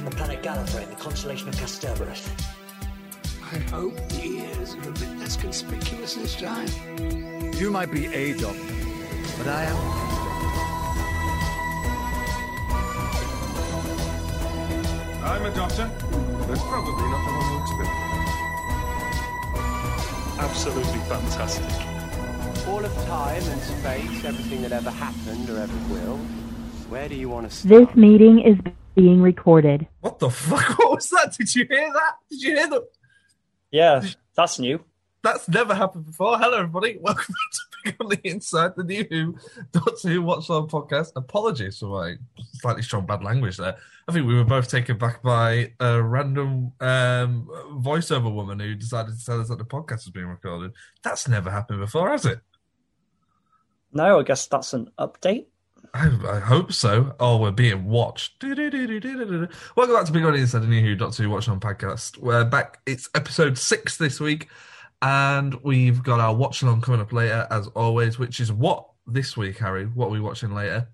[0.00, 2.26] from the planet Gallifrey in the constellation of Kasterborous.
[3.52, 6.68] I hope the ears are a bit less conspicuous this time.
[7.58, 8.58] You might be a doctor,
[9.36, 9.76] but I am.
[15.22, 15.90] I'm a doctor.
[16.48, 18.08] That's probably not the one you expected.
[20.40, 21.74] Absolutely fantastic.
[22.68, 26.18] All of time and space, everything that ever happened or ever will.
[26.90, 28.58] This meeting is
[28.96, 29.86] being recorded.
[30.00, 30.76] What the fuck?
[30.78, 31.36] What was that?
[31.38, 32.14] Did you hear that?
[32.28, 32.82] Did you hear that?
[33.70, 34.04] Yeah,
[34.34, 34.84] that's new.
[35.22, 36.36] That's never happened before.
[36.36, 36.98] Hello, everybody.
[37.00, 39.36] Welcome to Bigger on the Inside, the new Who
[39.70, 41.12] Doctor Who Watch On podcast.
[41.14, 42.16] Apologies for my
[42.54, 43.76] slightly strong bad language there.
[44.08, 47.46] I think we were both taken back by a random um,
[47.84, 50.72] voiceover woman who decided to tell us that the podcast was being recorded.
[51.04, 52.40] That's never happened before, has it?
[53.92, 55.46] No, I guess that's an update.
[55.92, 57.14] I, I hope so.
[57.18, 58.42] Oh, we're being watched.
[58.42, 59.48] Welcome
[59.94, 62.18] back to Big the Inside, the new Who Doctor Who Watch On podcast.
[62.18, 62.80] We're back.
[62.86, 64.48] It's episode six this week,
[65.02, 68.18] and we've got our watch along coming up later, as always.
[68.18, 69.86] Which is what this week, Harry?
[69.86, 70.88] What are we watching later?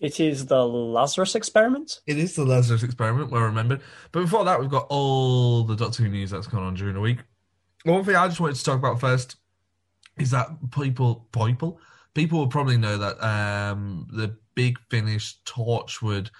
[0.00, 2.00] It is the Lazarus experiment.
[2.06, 3.80] It is the Lazarus experiment, well remembered.
[4.12, 7.00] But before that, we've got all the Doctor Who news that's gone on during the
[7.00, 7.20] week.
[7.84, 9.36] One thing I just wanted to talk about first
[10.18, 11.80] is that people, people,
[12.14, 16.30] people will probably know that um, the Big Finish Torchwood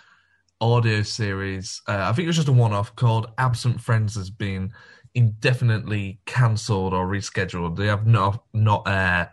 [0.61, 4.73] audio series, uh, I think it was just a one-off called "Absent Friends," has been
[5.15, 7.77] indefinitely cancelled or rescheduled.
[7.77, 9.27] They have not not uh,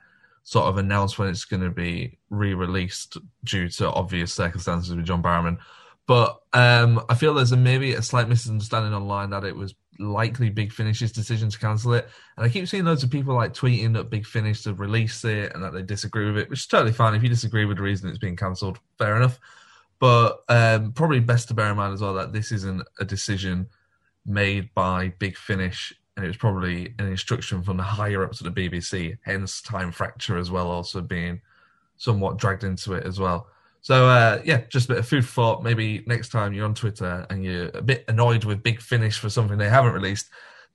[0.44, 5.22] sort of announced when it's going to be re-released due to obvious circumstances with John
[5.22, 5.58] Barrowman.
[6.08, 10.50] But um, I feel there's a, maybe a slight misunderstanding online that it was likely
[10.50, 12.08] Big Finish's decision to cancel it.
[12.36, 15.54] And I keep seeing loads of people like tweeting that Big Finish to release it
[15.54, 17.16] and that they disagree with it, which is totally fine.
[17.16, 19.40] If you disagree with the reason it's being cancelled, fair enough.
[20.00, 23.68] But um, probably best to bear in mind as well that this isn't a decision
[24.26, 28.54] made by Big Finish, and it was probably an instruction from the higher ups of
[28.54, 29.18] the BBC.
[29.24, 31.42] Hence, time fracture as well, also being
[31.98, 33.48] somewhat dragged into it as well.
[33.88, 35.64] So uh, yeah, just a bit of food for thought.
[35.64, 39.30] Maybe next time you're on Twitter and you're a bit annoyed with Big Finish for
[39.30, 40.28] something they haven't released,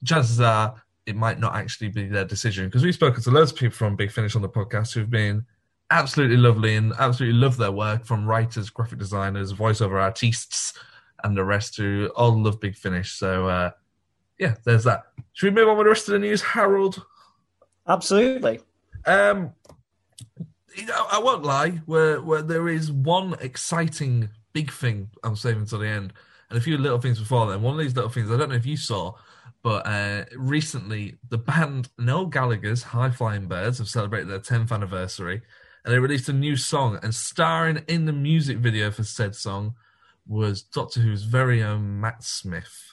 [0.03, 3.59] chances are it might not actually be their decision because we've spoken to loads of
[3.59, 5.45] people from Big Finish on the podcast who've been
[5.91, 10.73] absolutely lovely and absolutely love their work from writers, graphic designers, voiceover artists,
[11.23, 13.13] and the rest who all love Big Finish.
[13.13, 13.73] So uh,
[14.39, 15.03] yeah, there's that.
[15.35, 17.05] Should we move on with the rest of the news, Harold?
[17.87, 18.61] Absolutely.
[19.05, 19.53] Um,
[21.11, 21.81] I won't lie.
[21.87, 26.13] Where where there is one exciting big thing I'm saving to the end,
[26.51, 27.63] and a few little things before then.
[27.63, 29.15] One of these little things I don't know if you saw,
[29.63, 35.43] but uh, recently the band Noel Gallagher's High Flying Birds have celebrated their 10th anniversary,
[35.85, 36.99] and they released a new song.
[37.03, 39.75] And starring in the music video for said song
[40.27, 42.92] was Doctor Who's very own Matt Smith.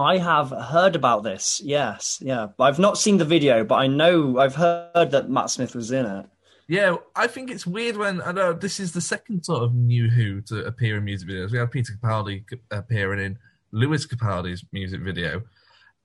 [0.00, 1.60] I have heard about this.
[1.62, 2.48] Yes, yeah.
[2.58, 6.06] I've not seen the video, but I know I've heard that Matt Smith was in
[6.06, 6.26] it.
[6.68, 10.08] Yeah, I think it's weird when I know this is the second sort of new
[10.08, 11.52] Who to appear in music videos.
[11.52, 13.38] We had Peter Capaldi appearing in
[13.72, 15.42] Lewis Capaldi's music video.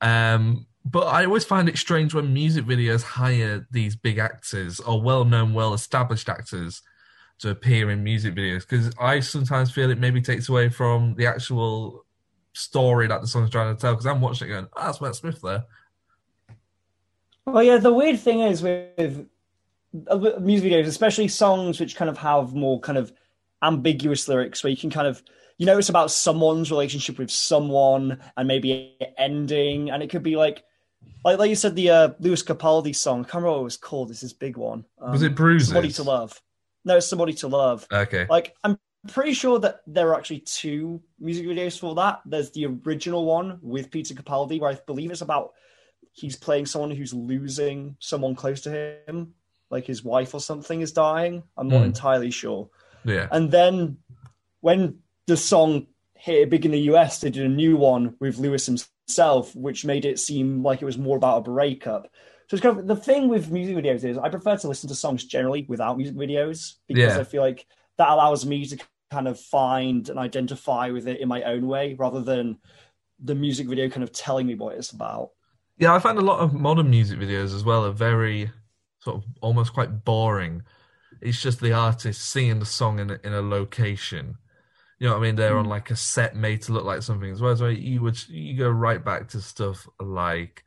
[0.02, 5.02] Um, but I always find it strange when music videos hire these big actors or
[5.02, 6.82] well-known, well-established actors
[7.40, 11.28] to appear in music videos because I sometimes feel it maybe takes away from the
[11.28, 12.05] actual
[12.56, 13.94] story that the song's trying to tell.
[13.94, 15.66] Because I'm watching it going, oh, that's Matt Smith there.
[17.46, 17.78] Well, yeah.
[17.78, 19.28] The weird thing is with
[19.94, 23.14] music videos, especially songs which kind of have more kind of
[23.62, 25.22] ambiguous lyrics, where you can kind of
[25.58, 30.36] you know it's about someone's relationship with someone and maybe ending, and it could be
[30.36, 30.64] like.
[31.24, 33.22] Like, like you said, the uh, Lewis Capaldi song.
[33.22, 34.10] I can't remember what it was called.
[34.10, 34.86] This is big one.
[35.02, 35.70] Um, was it Bruises?
[35.70, 36.40] Somebody to love.
[36.84, 37.88] No, it's somebody to love.
[37.92, 38.28] Okay.
[38.30, 38.78] Like I'm
[39.08, 42.22] pretty sure that there are actually two music videos for that.
[42.26, 45.54] There's the original one with Peter Capaldi, where I believe it's about
[46.14, 49.34] he's playing someone who's losing someone close to him,
[49.70, 51.44] like his wife or something is dying.
[51.58, 51.86] I'm not Mm.
[51.88, 52.70] entirely sure.
[53.04, 53.28] Yeah.
[53.32, 53.98] And then
[54.62, 58.66] when the song hit big in the US, they did a new one with Lewis
[58.66, 62.04] himself, which made it seem like it was more about a breakup.
[62.48, 64.96] So it's kind of the thing with music videos is I prefer to listen to
[64.96, 67.20] songs generally without music videos because Yeah.
[67.20, 67.66] I feel like
[67.98, 68.78] that allows me to
[69.16, 72.58] kind of find and identify with it in my own way rather than
[73.24, 75.30] the music video kind of telling me what it's about.
[75.78, 78.52] Yeah, I find a lot of modern music videos as well are very
[79.00, 80.64] sort of almost quite boring.
[81.22, 84.36] It's just the artist singing the song in a, in a location.
[85.00, 85.36] You know what I mean?
[85.36, 85.72] They're on hmm.
[85.72, 87.32] like a set made to look like something.
[87.32, 90.64] As well as you would you go right back to stuff like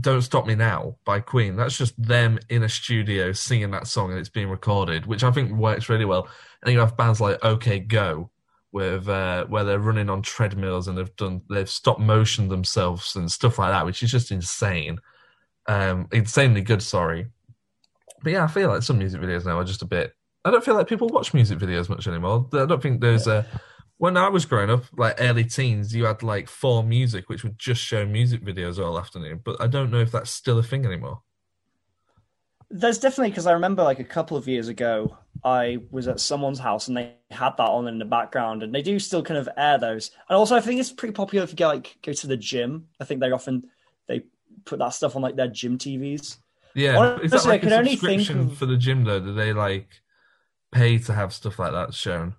[0.00, 1.56] "Don't Stop Me Now" by Queen.
[1.56, 5.32] That's just them in a studio singing that song and it's being recorded, which I
[5.32, 6.28] think works really well.
[6.66, 8.30] And you have bands like OK Go,
[8.76, 13.32] with uh, where they're running on treadmills and they've done they've stop motion themselves and
[13.32, 14.98] stuff like that, which is just insane.
[15.66, 17.28] Um, insanely good, sorry.
[18.22, 20.12] But yeah, I feel like some music videos now are just a bit.
[20.44, 22.48] I don't feel like people watch music videos much anymore.
[22.52, 23.46] I don't think there's a.
[23.96, 27.80] When I was growing up, like early teens, you had like 4Music, which would just
[27.80, 29.40] show music videos all afternoon.
[29.42, 31.22] But I don't know if that's still a thing anymore.
[32.70, 36.58] There's definitely because I remember like a couple of years ago, I was at someone's
[36.58, 39.48] house and they had that on in the background, and they do still kind of
[39.56, 40.10] air those.
[40.28, 42.88] And also, I think it's pretty popular if you go like go to the gym.
[43.00, 43.68] I think they often
[44.08, 44.22] they
[44.64, 46.38] put that stuff on like their gym TVs.
[46.74, 49.20] Yeah, Honestly, is that like I can a only think of- for the gym though?
[49.20, 49.88] Do they like
[50.72, 52.34] pay to have stuff like that shown?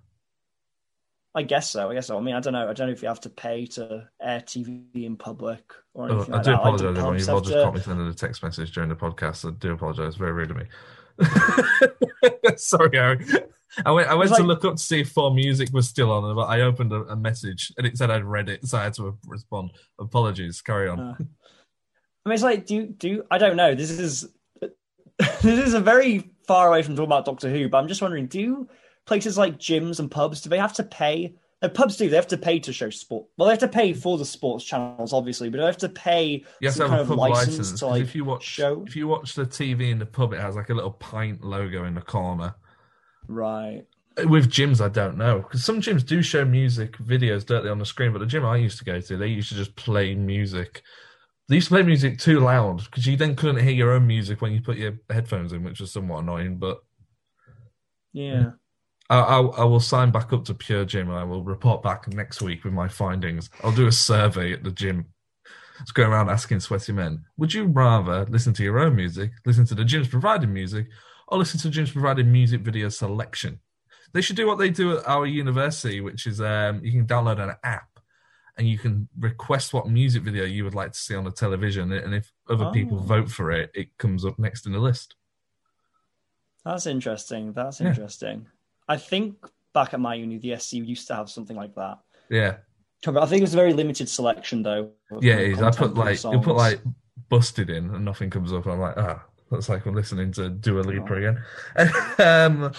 [1.38, 1.92] I guess so.
[1.92, 2.18] I guess so.
[2.18, 2.68] I mean, I don't know.
[2.68, 5.62] I don't know if you have to pay to air TV in public
[5.94, 6.52] or Oh, anything I do that.
[6.52, 7.20] Like, apologize, everyone.
[7.20, 9.48] You've all just to- caught me sending a text message during the podcast.
[9.48, 10.16] I do apologize.
[10.16, 10.66] Very rude of me.
[12.58, 13.26] Sorry, Harry.
[13.86, 14.08] I went.
[14.10, 16.62] I went to like- look up to see if 4Music was still on, but I
[16.62, 19.72] opened a, a message and it said I'd read it, so I had to respond.
[20.00, 20.62] Apologies.
[20.62, 21.00] Carry on.
[21.00, 23.76] Uh, I mean, it's like, do do I don't know.
[23.76, 24.28] This is
[25.20, 28.26] this is a very far away from talking about Doctor Who, but I'm just wondering:
[28.26, 28.68] do
[29.08, 31.34] places like gyms and pubs do they have to pay?
[31.64, 32.08] No, pubs do.
[32.08, 33.26] They have to pay to show sport.
[33.36, 36.44] Well, they have to pay for the sports channels, obviously, but they have to pay
[36.62, 37.80] you have to some have kind a of license, license.
[37.80, 38.84] to like if you watch, show.
[38.86, 41.86] if you watch the TV in the pub, it has like a little pint logo
[41.86, 42.54] in the corner.
[43.28, 43.84] Right.
[44.26, 47.86] With gyms, I don't know because some gyms do show music videos directly on the
[47.86, 50.82] screen, but the gym I used to go to, they used to just play music.
[51.50, 54.42] They used to play music too loud because you then couldn't hear your own music
[54.42, 56.58] when you put your headphones in, which was somewhat annoying.
[56.58, 56.80] But
[58.14, 58.34] Yeah.
[58.34, 58.54] Mm.
[59.10, 62.08] I, I, I will sign back up to Pure Gym and I will report back
[62.14, 63.50] next week with my findings.
[63.64, 65.06] I'll do a survey at the gym.
[65.80, 69.66] Let's go around asking sweaty men, would you rather listen to your own music, listen
[69.68, 70.88] to the gym's provided music,
[71.28, 73.60] or listen to the gym's provided music video selection?
[74.14, 77.40] They should do what they do at our university, which is um, you can download
[77.40, 77.90] an app
[78.58, 81.92] and you can request what music video you would like to see on the television.
[81.92, 83.04] And if other people Oh.
[83.04, 85.16] vote for it, it comes up next in the list.
[86.66, 87.54] That's interesting.
[87.54, 87.90] That's Yeah.
[87.90, 88.48] interesting.
[88.88, 89.36] I think
[89.74, 92.00] back at my uni, the SC used to have something like that.
[92.30, 92.58] Yeah.
[93.06, 94.92] I think it was a very limited selection, though.
[95.22, 95.62] Yeah, it is.
[95.62, 96.82] I put like you put like
[97.30, 98.66] busted in and nothing comes up.
[98.66, 101.44] I'm like, ah, that's like I'm listening to Dua Lipa again.
[102.18, 102.72] um,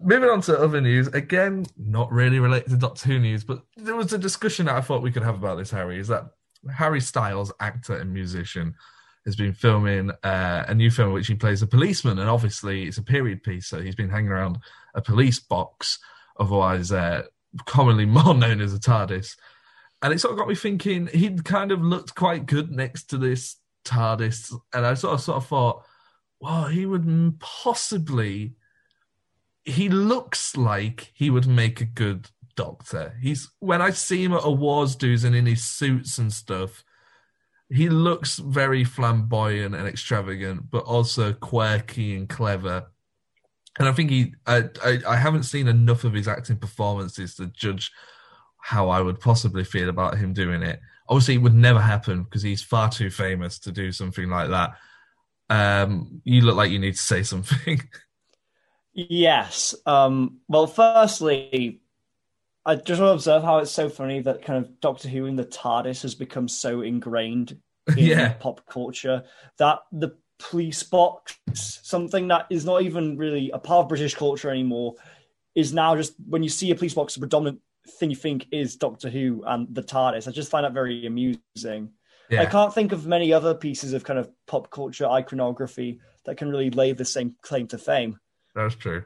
[0.00, 3.96] moving on to other news again, not really related to Doctor Who news, but there
[3.96, 5.70] was a discussion that I thought we could have about this.
[5.70, 6.26] Harry is that
[6.72, 8.74] Harry Styles, actor and musician,
[9.24, 12.84] has been filming uh, a new film in which he plays a policeman, and obviously
[12.84, 14.58] it's a period piece, so he's been hanging around
[14.94, 15.98] a police box,
[16.38, 17.22] otherwise uh,
[17.64, 19.36] commonly more known as a TARDIS.
[20.02, 23.18] And it sort of got me thinking he'd kind of looked quite good next to
[23.18, 25.84] this TARDIS, and I sort of sort of thought,
[26.40, 28.54] well, he would possibly.
[29.66, 33.14] He looks like he would make a good doctor.
[33.22, 36.84] He's when I see him at awards dues and in his suits and stuff,
[37.74, 42.86] he looks very flamboyant and extravagant, but also quirky and clever.
[43.78, 47.46] And I think he, I, I, I haven't seen enough of his acting performances to
[47.46, 47.90] judge
[48.60, 50.80] how I would possibly feel about him doing it.
[51.08, 54.76] Obviously, it would never happen because he's far too famous to do something like that.
[55.50, 57.82] Um, you look like you need to say something.
[58.94, 59.74] Yes.
[59.86, 61.82] Um, well, firstly,
[62.64, 65.38] I just want to observe how it's so funny that kind of Doctor Who and
[65.38, 67.58] the TARDIS has become so ingrained in
[67.96, 68.32] Yeah.
[68.34, 69.24] pop culture
[69.58, 74.50] that the police box, something that is not even really a part of British culture
[74.50, 74.94] anymore,
[75.54, 77.60] is now just when you see a police box, the predominant
[77.98, 80.26] thing you think is Doctor Who and the TARDIS.
[80.26, 81.90] I just find that very amusing.
[82.30, 86.48] I can't think of many other pieces of kind of pop culture iconography that can
[86.48, 88.18] really lay the same claim to fame.
[88.54, 89.04] that's true.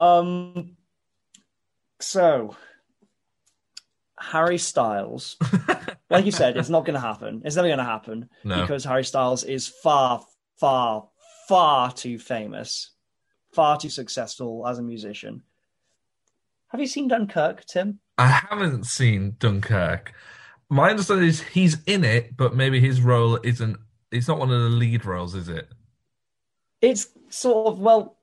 [0.00, 0.76] Um.
[2.00, 2.56] So,
[4.20, 5.36] Harry Styles,
[6.10, 7.42] like you said, it's not going to happen.
[7.44, 8.60] It's never going to happen No.
[8.60, 10.24] because Harry Styles is far,
[10.58, 11.08] far,
[11.48, 12.90] far too famous,
[13.52, 15.42] far too successful as a musician.
[16.68, 17.98] Have you seen Dunkirk, Tim?
[18.18, 20.12] I haven't seen Dunkirk.
[20.68, 23.76] My understanding is he's in it, but maybe his role isn't.
[24.12, 25.68] It's not one of the lead roles, is it?
[26.80, 28.18] It's sort of well,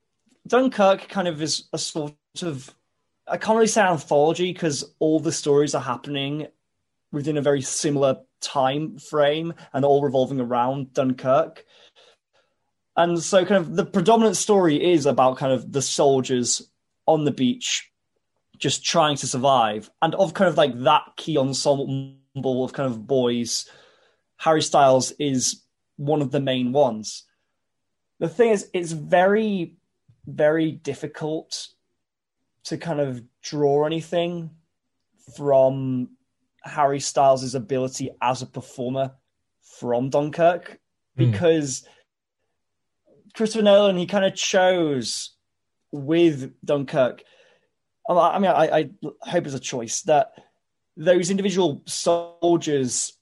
[0.47, 2.73] Dunkirk kind of is a sort of
[3.27, 6.47] I can't really say anthology because all the stories are happening
[7.11, 11.65] within a very similar time frame and all revolving around Dunkirk.
[12.95, 16.61] And so kind of the predominant story is about kind of the soldiers
[17.05, 17.91] on the beach
[18.57, 23.05] just trying to survive and of kind of like that key ensemble of kind of
[23.05, 23.69] boys
[24.37, 25.63] Harry Styles is
[25.97, 27.23] one of the main ones.
[28.19, 29.75] The thing is, it's very,
[30.25, 31.67] very difficult
[32.67, 34.49] to kind of draw anything
[35.35, 36.09] from
[36.63, 39.11] Harry Styles' ability as a performer
[39.61, 40.79] from Dunkirk
[41.17, 41.31] Hmm.
[41.31, 41.87] because
[43.33, 45.35] Christopher Nolan, he kind of chose
[45.91, 47.23] with Dunkirk.
[48.09, 48.89] I mean, I, I
[49.21, 50.31] hope it's a choice that
[50.95, 53.13] those individual soldiers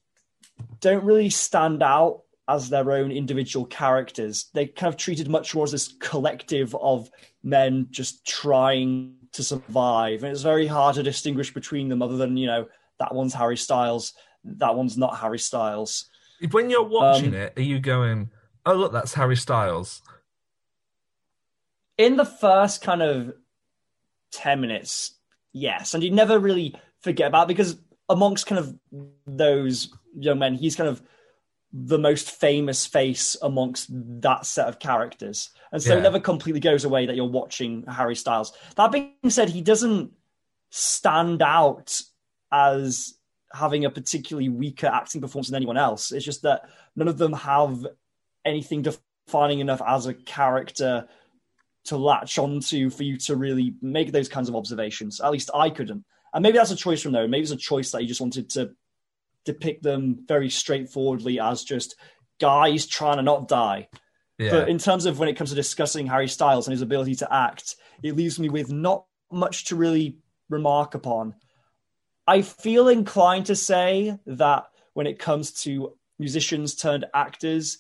[0.80, 4.46] don't really stand out as their own individual characters.
[4.54, 7.10] They kind of treated much more as this collective of
[7.44, 10.24] men just trying to survive.
[10.24, 12.68] And it's very hard to distinguish between them other than, you know,
[13.00, 14.14] that one's Harry Styles,
[14.44, 16.06] that one's not Harry Styles.
[16.52, 18.30] When you're watching Um, it, are you going,
[18.66, 20.02] "Oh, look, that's Harry Styles"?
[21.98, 23.34] In the first kind of
[24.32, 25.16] 10 minutes,
[25.54, 25.94] yes.
[25.94, 27.78] And you never really forget about because
[28.10, 28.76] amongst kind of
[29.26, 31.02] those young men, he's kind of
[31.78, 33.90] the most famous face amongst
[34.22, 35.50] that set of characters.
[35.74, 36.00] And so Yeah.
[36.00, 38.54] it never completely goes away that you're watching Harry Styles.
[38.78, 40.14] That being said, he doesn't
[40.70, 42.02] stand out
[42.50, 43.18] as
[43.52, 46.14] having a particularly weaker acting performance than anyone else.
[46.14, 47.86] It's just that none of them have
[48.46, 51.08] anything defining enough as a character
[51.86, 55.20] to latch onto for you to really make those kinds of observations.
[55.20, 56.06] At least I couldn't.
[56.34, 57.28] And maybe that's a choice from there.
[57.28, 58.76] Maybe it's a choice that he just wanted to
[59.46, 61.96] depict them very straightforwardly as just
[62.40, 63.88] guys trying to not die.
[64.38, 67.16] Yeah, But in terms of when it comes to discussing Harry Styles and his ability
[67.16, 70.18] to act, it leaves me with not much to really
[70.50, 71.36] remark upon.
[72.28, 77.78] I feel inclined to say that when it comes to musicians turned actors,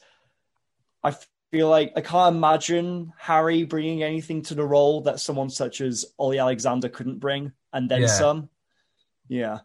[1.03, 1.15] I
[1.51, 6.05] feel like I can't imagine Harry bringing anything to the role that someone such as
[6.17, 8.07] Ollie Alexander couldn't bring, and then Yeah.
[8.07, 8.49] some.
[9.27, 9.59] Yeah.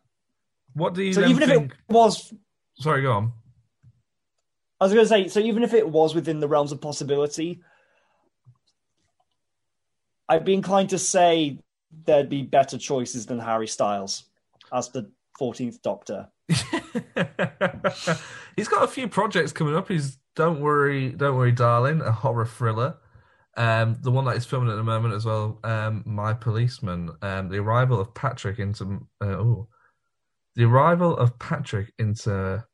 [0.74, 1.12] What do you?
[1.12, 2.32] So even if it was
[2.80, 3.32] Sorry, go on.
[4.80, 7.60] I was going to say, so even if it was within the realms of possibility,
[10.26, 11.58] I'd be inclined to say
[12.06, 14.24] there'd be better choices than Harry Styles
[14.72, 16.28] as the 14th Doctor.
[18.56, 19.88] He's got a few projects coming up.
[19.88, 22.96] He's Don't Worry, Don't Worry, Darling, a horror thriller.
[23.58, 27.10] Um, the one that he's filming at the moment as well, um, My Policeman.
[27.20, 29.68] Um, the arrival of Patrick into uh, oh,
[30.56, 32.64] the arrival of Patrick into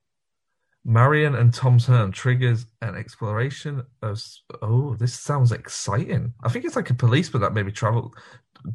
[0.85, 4.23] Marion and Tom's home triggers an exploration of.
[4.62, 6.33] Oh, this sounds exciting.
[6.45, 8.14] I think it's like a policeman that maybe travel.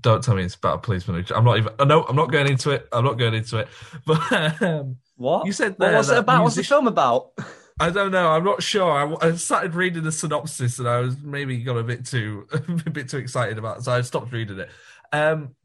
[0.01, 1.25] Don't tell me it's about a policeman.
[1.33, 1.73] I'm not even.
[1.87, 2.87] No, I'm not going into it.
[2.91, 3.67] I'm not going into it.
[4.05, 5.45] But um, What?
[5.45, 6.43] You said what was it about?
[6.43, 7.31] What's the film about?
[7.79, 8.29] I don't know.
[8.29, 8.91] I'm not sure.
[8.91, 12.89] I, I started reading the synopsis and I was maybe got a bit too a
[12.89, 14.69] bit too excited about it, so I stopped reading it.
[15.13, 15.55] Um,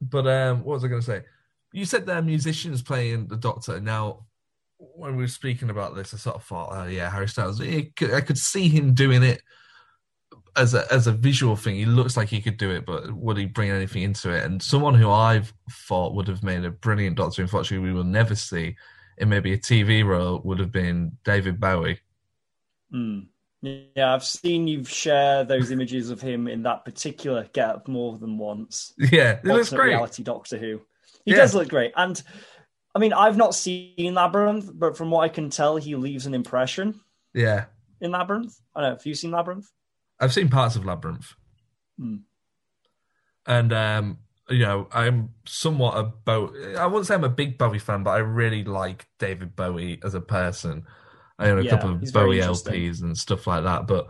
[0.00, 1.22] but um, what was I going to say?
[1.72, 3.80] You said there are musicians playing the Doctor.
[3.80, 4.26] Now,
[4.78, 7.58] when we were speaking about this, I sort of thought, oh yeah, Harry Styles.
[7.96, 9.42] Could- I could see him doing it
[10.56, 11.76] as a as a visual thing.
[11.76, 14.44] He looks like he could do it, but would he bring anything into it?
[14.44, 18.34] And someone who I've thought would have made a brilliant Doctor, unfortunately, we will never
[18.34, 18.76] see
[19.18, 22.00] in maybe a TV role would have been David Bowie.
[22.90, 23.20] Hmm.
[23.62, 28.18] Yeah, I've seen you share those images of him in that particular get up more
[28.18, 28.92] than once.
[28.98, 29.90] Yeah, it looks great.
[29.90, 30.80] reality Doctor Who.
[31.24, 31.38] He Yeah.
[31.38, 31.92] does look great.
[31.96, 32.20] And
[32.94, 36.34] I mean, I've not seen Labyrinth, but from what I can tell, he leaves an
[36.34, 37.00] impression
[37.32, 37.66] Yeah,
[38.00, 38.54] in Labyrinth.
[38.74, 38.96] I don't know.
[38.96, 39.66] Have you seen Labyrinth?
[40.20, 41.32] I've seen parts of Labyrinth,
[41.98, 42.16] Hmm.
[43.46, 46.76] and um, you know, I'm somewhat a Bowie.
[46.76, 50.14] I wouldn't say I'm a big Bowie fan, but I really like David Bowie as
[50.14, 50.84] a person.
[51.38, 52.38] I own a Yeah, couple of Bowie.
[52.38, 54.08] LPs and stuff like that, but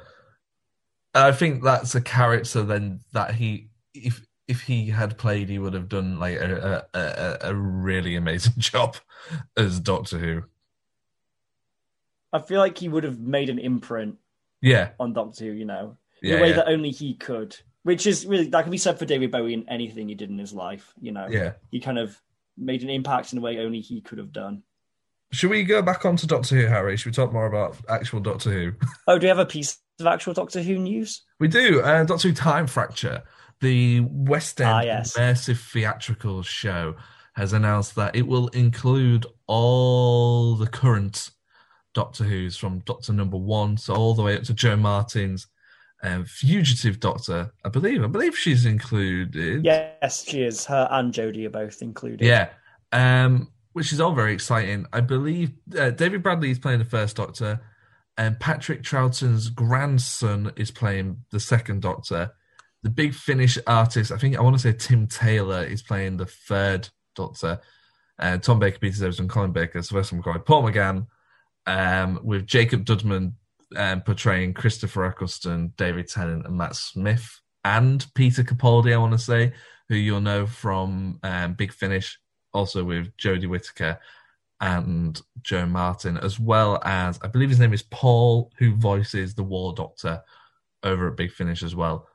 [1.15, 5.75] I think that's a character then that he, if if he had played, he would
[5.75, 8.97] have done like a a, a, really amazing job
[9.57, 10.43] as Doctor Who.
[12.33, 14.17] I feel like he would have made an imprint
[14.61, 16.57] Yeah, on Doctor Who, you know, in yeah, a way yeah.
[16.57, 17.57] that only he could.
[17.85, 20.39] Which is really that can be said for David Bowie in anything he did in
[20.39, 20.93] his life.
[21.01, 21.53] You know, yeah.
[21.71, 22.21] he kind of
[22.57, 24.63] made an impact in a way only he could have done.
[25.33, 26.97] Should we go back on to Doctor Who, Harry?
[26.97, 28.73] Should we talk more about actual Doctor Who?
[29.09, 31.23] Oh, do we have a piece of actual Doctor Who news?
[31.41, 31.81] We do.
[31.81, 33.23] Uh, Doctor Who Time Fracture,
[33.63, 35.17] the West End Ah, yes.
[35.17, 36.97] immersive theatrical show,
[37.35, 41.31] has announced that it will include all the current
[41.95, 45.47] Doctor Who's from Doctor Number One, so all the way up to Jo Martin's
[46.03, 47.53] um, Fugitive Doctor.
[47.65, 48.03] I believe.
[48.05, 49.65] I believe she's included.
[49.65, 50.67] Yes, she is.
[50.67, 52.27] Her and Jodie are both included.
[52.27, 52.51] Yeah.
[52.93, 54.85] Um, which is all very exciting.
[54.93, 57.61] I believe uh, David Bradley is playing the first Doctor,
[58.19, 62.33] and Patrick Troughton's grandson is playing the second Doctor.
[62.83, 66.27] The Big Finish artist, I think I want to say Tim Treloar, is playing the
[66.27, 67.61] third Doctor.
[68.19, 71.07] Uh, Tom Baker, Peter Davis, and Colin Baker, Sylvester McCoy, Paul McGann,
[71.67, 73.33] um, with Jacob Dudman
[73.77, 78.93] um, portraying Christopher Eccleston, David Tennant, and Matt Smith, and Peter Capaldi.
[78.93, 79.53] I want to say,
[79.89, 82.19] who you'll know from um, Big Finish,
[82.53, 83.99] also with Jodie Whittaker
[84.61, 89.43] and Jo Martin, as well as I believe his name is Paul, who voices the
[89.43, 90.23] War Doctor
[90.83, 92.09] over at Big Finish as well.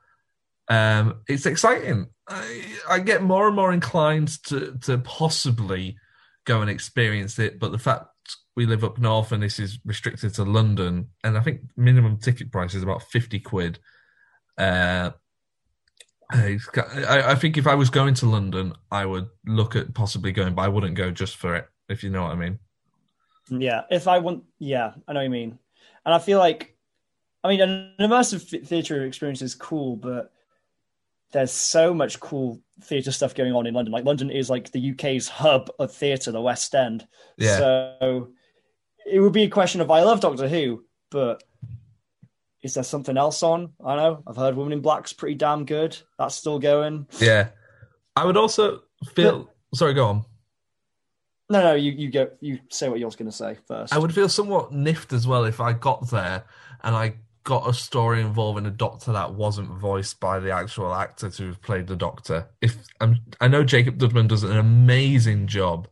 [0.68, 2.08] Um, it's exciting.
[2.28, 5.96] I, I get more and more inclined to to possibly
[6.44, 8.06] go and experience it, but the fact
[8.54, 12.52] we live up north and this is restricted to London, and I think minimum ticket
[12.52, 13.78] price is about fifty quid.
[14.58, 15.12] Uh,
[16.30, 16.58] I,
[17.06, 20.62] I think if I was going to London, I would look at possibly going, but
[20.62, 22.58] I wouldn't go just for it, if you know what I mean.
[23.48, 25.58] Yeah, if I want, yeah, I know what you mean,
[26.04, 26.76] and I feel like,
[27.42, 30.30] I mean, an immersive theater experience is cool, but
[31.32, 33.92] there's so much cool theatre stuff going on in London.
[33.92, 37.06] Like London is like the UK's hub of theatre, the West End.
[37.36, 37.58] Yeah.
[37.58, 38.28] So
[39.06, 41.42] it would be a question of I love Doctor Who, but
[42.62, 43.72] is there something else on?
[43.84, 45.96] I know I've heard Woman in Black's pretty damn good.
[46.18, 47.06] That's still going.
[47.20, 47.50] Yeah,
[48.16, 48.82] I would also
[49.14, 49.50] feel.
[49.74, 50.24] sorry, go on.
[51.50, 52.30] No, no, you you go.
[52.40, 53.94] You say what you're going to say first.
[53.94, 56.44] I would feel somewhat niffed as well if I got there
[56.82, 57.14] and I
[57.48, 61.86] got a story involving a doctor that wasn't voiced by the actual actor who played
[61.86, 62.46] the doctor.
[62.60, 65.88] If I'm, I know Jacob Dudman does an amazing job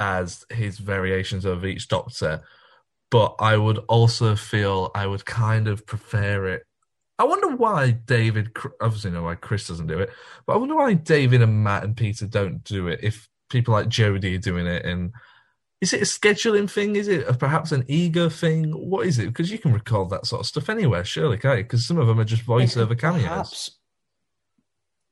[0.00, 2.42] as his variations of each doctor,
[3.12, 6.64] but I would also feel I would kind of prefer it.
[7.16, 10.10] I wonder why David, obviously, know why Chris doesn't do it,
[10.48, 12.98] but I wonder why David and Matt and Peter don't do it.
[13.04, 15.12] If people like Jodie are doing it and
[15.82, 16.94] is it a scheduling thing?
[16.94, 18.70] Is it perhaps an ego thing?
[18.70, 19.26] What is it?
[19.26, 21.64] Because you can record that sort of stuff anywhere, surely, can't you?
[21.64, 23.24] Because some of them are just voiceover cameos.
[23.24, 23.70] Perhaps,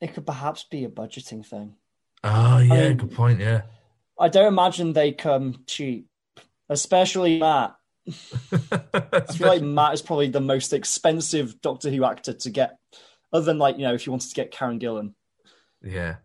[0.00, 1.74] it could perhaps be a budgeting thing.
[2.22, 3.40] Oh yeah, good point.
[3.40, 3.62] Yeah,
[4.16, 6.06] I don't imagine they come cheap,
[6.68, 7.74] especially Matt.
[8.08, 12.78] I feel like Matt is probably the most expensive Doctor Who actor to get,
[13.32, 15.14] other than like you know if you wanted to get Karen Gillan.
[15.82, 16.16] Yeah,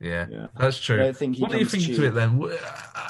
[0.00, 0.46] yeah, yeah.
[0.58, 1.00] that's true.
[1.00, 2.42] I don't think what do you think to it then?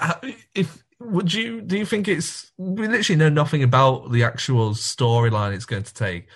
[0.01, 0.15] Uh,
[0.55, 5.55] if would you do you think it's we literally know nothing about the actual storyline
[5.55, 6.27] it's going to take,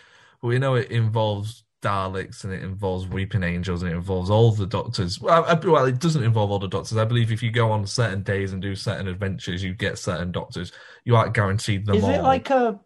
[0.41, 4.53] but we know it involves Daleks and it involves Weeping Angels and it involves all
[4.53, 5.21] the Doctors.
[5.21, 6.97] Well, I, well, it doesn't involve all the Doctors.
[6.97, 10.33] I believe if you go on certain days and do certain adventures, you get certain
[10.33, 10.73] Doctors.
[11.05, 12.11] You aren't guaranteed them Is all.
[12.11, 12.81] it like a?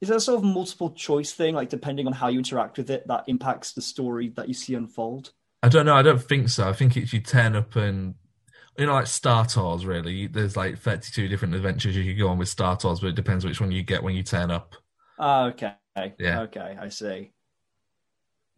[0.00, 3.08] Is a sort of multiple choice thing, like depending on how you interact with it,
[3.08, 5.32] that impacts the story that you see unfold?
[5.64, 5.94] I don't know.
[5.94, 6.68] I don't think so.
[6.68, 8.14] I think it's you turn up and
[8.76, 9.86] you know, like Star Tours.
[9.86, 13.14] Really, there's like 32 different adventures you could go on with Star Tours, but it
[13.14, 14.74] depends which one you get when you turn up.
[15.18, 15.74] Oh, okay.
[16.18, 16.42] Yeah.
[16.42, 17.32] Okay, I see.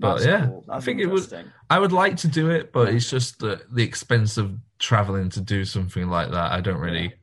[0.00, 0.64] But That's yeah, cool.
[0.68, 1.52] I think it would.
[1.70, 5.40] I would like to do it, but it's just the the expense of traveling to
[5.40, 6.50] do something like that.
[6.50, 7.14] I don't really,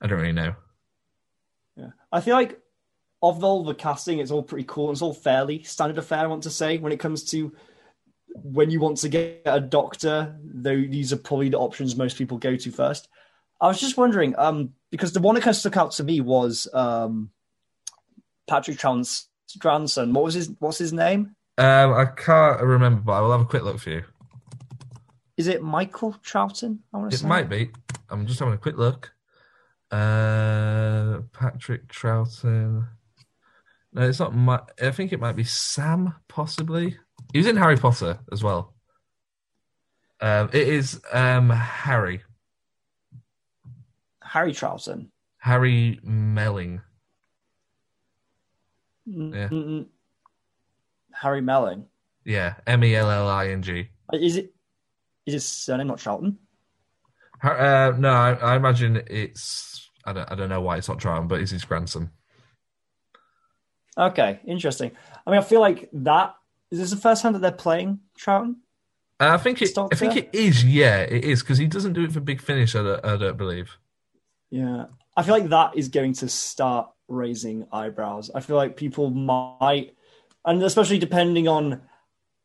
[0.00, 0.54] I don't really know.
[1.76, 2.58] Yeah, I feel like
[3.22, 4.90] of all the casting, it's all pretty cool.
[4.90, 6.20] It's all fairly standard affair.
[6.20, 7.52] I want to say when it comes to
[8.34, 12.38] when you want to get a doctor, though these are probably the options most people
[12.38, 13.08] go to first.
[13.60, 16.20] I was just wondering, um, because the one that kind of stuck out to me
[16.20, 17.30] was um,
[18.48, 20.12] Patrick Troughton's grandson.
[20.12, 21.36] What was his What's his name?
[21.58, 24.04] Um, I can't remember, but I will have a quick look for you.
[25.36, 26.78] Is it Michael Troughton?
[26.92, 27.70] I want to say It say might be.
[28.10, 29.12] I'm just having a quick look.
[29.90, 32.88] Uh, Patrick Troughton.
[33.92, 34.34] No, it's not.
[34.34, 36.96] My, I think it might be Sam, possibly.
[37.32, 38.74] He was in Harry Potter as well.
[40.20, 42.22] Um, it is um, Harry.
[44.22, 45.10] Harry Charlton.
[45.38, 46.80] Harry Melling.
[49.04, 49.48] Yeah.
[49.48, 49.86] Mm-mm.
[51.12, 51.86] Harry Melling.
[52.24, 53.88] Yeah, M E L L I N G.
[54.12, 54.54] Is it?
[55.26, 56.38] Is his surname not Charlton?
[57.42, 59.90] Uh, no, I, I imagine it's.
[60.04, 60.30] I don't.
[60.30, 62.10] I don't know why it's not Charlton, but it's his grandson.
[63.98, 64.92] Okay, interesting.
[65.26, 66.34] I mean, I feel like that
[66.72, 68.56] is this the first time that they're playing Troughton?
[69.20, 69.76] Uh, I think it.
[69.78, 70.64] I think it is.
[70.64, 72.74] Yeah, it is because he doesn't do it for Big Finish.
[72.74, 73.76] I don't, I don't believe.
[74.50, 78.30] Yeah, I feel like that is going to start raising eyebrows.
[78.34, 79.94] I feel like people might,
[80.46, 81.82] and especially depending on,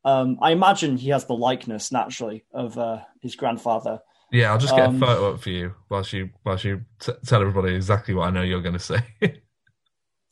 [0.03, 4.01] um, I imagine he has the likeness naturally of uh, his grandfather.
[4.31, 7.13] Yeah, I'll just get Um, a photo up for you whilst you whilst you t-
[7.25, 8.99] tell everybody exactly what I know you're going to say.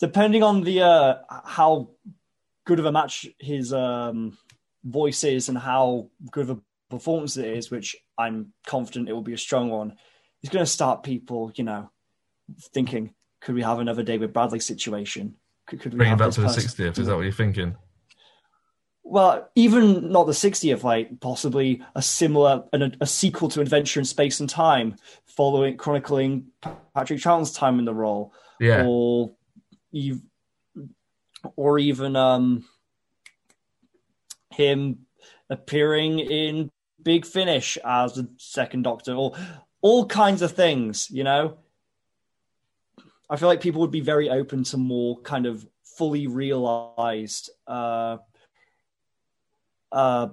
[0.02, 1.92] Depending on the uh, how
[2.66, 4.38] good of a match his um,
[4.84, 9.22] voice is and how good of a performance it is, which I'm confident it will
[9.22, 9.96] be a strong one,
[10.42, 11.90] he's going to start people, you know,
[12.74, 15.36] thinking, could we have another David Bradley situation?
[15.68, 16.98] Could, could we Bring him back to the sixtieth.
[17.00, 17.76] Is that what you're thinking?
[19.08, 24.06] well, even not the 60th, like possibly a similar, an, a sequel to Adventure in
[24.06, 24.96] Space and Time,
[25.28, 26.48] following chronicling
[26.96, 28.84] Patrick Troughton's time in the role, Yeah.
[28.88, 29.36] or
[29.92, 30.22] you,
[31.56, 32.66] or even um,
[34.52, 35.06] him
[35.50, 39.36] appearing in Big Finish as the Second Doctor, or
[39.82, 41.10] all kinds of things.
[41.12, 41.58] You know,
[43.30, 47.50] I feel like people would be very open to more kind of fully realized.
[47.68, 48.18] Uh,
[49.92, 50.28] uh,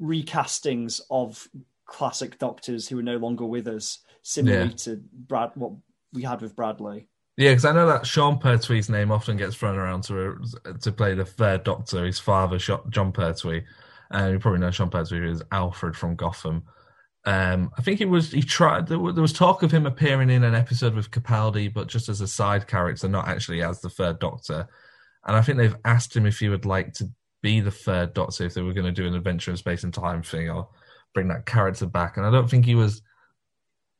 [0.00, 1.48] recastings of
[1.84, 4.76] classic doctors who are no longer with us, similarly Yeah.
[4.76, 5.72] to Brad what
[6.12, 7.08] we had with Bradley.
[7.38, 10.36] Yeah, because I know that Sean Pertwee's name often gets thrown around to
[10.82, 12.04] to play the third Doctor.
[12.04, 13.62] His father, Jon Pertwee,
[14.10, 16.64] and you probably know Sean Pertwee as Alfred from Gotham.
[17.24, 18.88] Um, I think it was he tried.
[18.88, 22.26] There was talk of him appearing in an episode with Capaldi, but just as a
[22.26, 24.66] side character, not actually as the third Doctor.
[25.24, 27.08] And I think they've asked him if he would like to
[27.40, 29.94] be the third Doctor if they were going to do an adventure in space and
[29.94, 30.70] time thing or
[31.14, 32.16] bring that character back.
[32.16, 33.00] And I don't think he was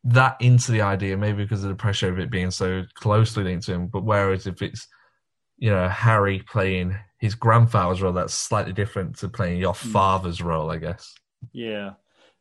[0.05, 3.67] that into the idea, maybe because of the pressure of it being so closely linked
[3.67, 3.87] to him.
[3.89, 4.87] But whereas if it's,
[5.59, 10.71] you know, Harry playing his grandfather's role, that's slightly different to playing your father's role,
[10.71, 11.15] I guess.
[11.53, 11.93] Yeah.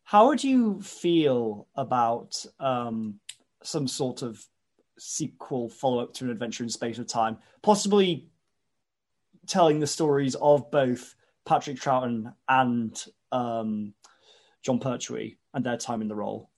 [0.03, 3.19] How would you feel about um,
[3.63, 4.41] some sort of
[4.99, 8.29] sequel follow up to an adventure in space or time, possibly
[9.47, 11.15] telling the stories of both
[11.45, 13.93] Patrick Troughton and um,
[14.63, 16.49] Jon Pertwee and their time in the role?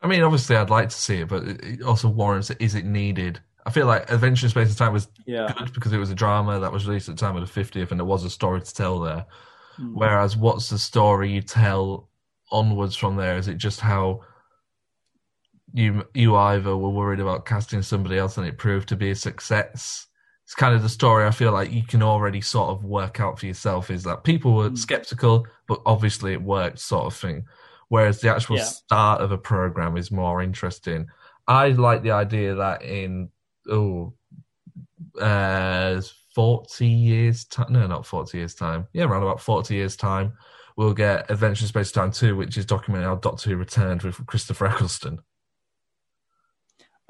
[0.00, 3.40] I mean, obviously, I'd like to see it, but it also warrants is it needed?
[3.66, 5.52] I feel like Adventure in Space and Time was Yeah.
[5.58, 7.90] good because it was a drama that was released at the time of the 50th
[7.90, 9.26] and there was a story to tell there.
[9.76, 9.94] Hmm.
[9.94, 12.08] Whereas, what's the story you tell
[12.50, 13.36] onwards from there?
[13.36, 14.20] Is it just how
[15.74, 19.14] you you either were worried about casting somebody else and it proved to be a
[19.14, 20.06] success?
[20.44, 23.38] It's kind of the story I feel like you can already sort of work out
[23.38, 27.44] for yourself is that people were skeptical, but obviously it worked, sort of thing.
[27.88, 28.64] Whereas the actual Yeah.
[28.64, 31.08] start of a program is more interesting.
[31.46, 33.30] I like the idea that in
[33.70, 34.12] oh
[35.20, 36.00] uh
[36.34, 40.32] 40 years time no not 40 years time yeah around about 40 years time
[40.76, 44.24] we'll get adventure in space time 2 which is documenting how doctor who returned with
[44.26, 45.18] christopher eccleston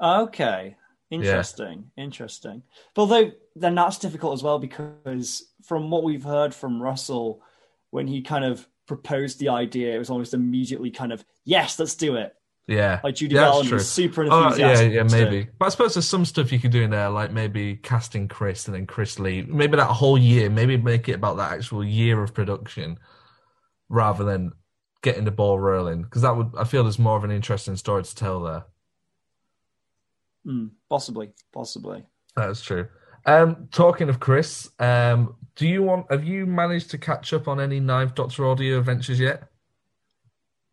[0.01, 0.77] Okay,
[1.09, 2.63] interesting, interesting.
[2.93, 7.41] But although then that's difficult as well because from what we've heard from Russell,
[7.89, 11.95] when he kind of proposed the idea, it was almost immediately kind of yes, let's
[11.95, 12.35] do it.
[12.67, 15.47] yeah Like Julie Yeah, Gardner was super Oh, yeah, yeah, maybe.
[15.57, 18.67] But I suppose there's some stuff you could do in there, like maybe casting Chris
[18.67, 19.43] and then Chris Lee.
[19.43, 22.99] Maybe that whole year, maybe make it about that actual year of production
[23.87, 24.51] rather than
[25.01, 26.01] getting the ball rolling.
[26.01, 28.65] Because that would, I feel there's more of an interesting story to tell there.
[30.45, 32.05] Mm, possibly, possibly.
[32.35, 32.87] That's true.
[33.25, 36.09] Um, talking of Chris, um, do you want?
[36.09, 39.43] Have you managed to catch up on any Ninth Doctor audio adventures yet?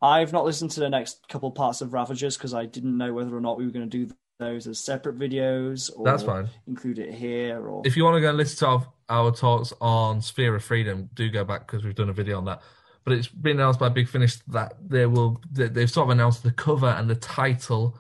[0.01, 3.37] I've not listened to the next couple parts of Ravagers because I didn't know whether
[3.37, 6.49] or not we were going to do those as separate videos or That's fine.
[6.69, 9.73] include it here or If you want to go and listen to our, our talks
[9.81, 12.63] on Sphere of Freedom, do go back because we've done a video on that.
[13.05, 15.41] But it's been announced by Big Finish that they will.
[15.51, 17.99] They, they've sort of announced the cover and the title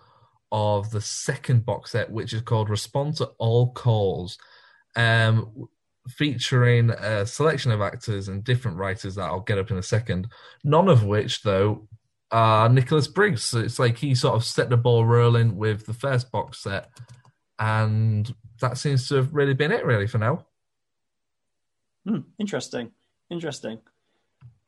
[0.53, 4.39] of the second box set, which is called "Respond to All Calls,"
[4.95, 5.69] um,
[6.09, 10.29] featuring a selection of actors and different writers that I'll get up in a second.
[10.65, 11.89] None of which, though,
[12.31, 13.43] are Nicholas Briggs.
[13.45, 16.91] So it's like he sort of set the ball rolling with the first box set,
[17.59, 20.47] and that seems to have really been it, really, for now.
[22.07, 22.93] Hmm, interesting,
[23.31, 23.81] interesting.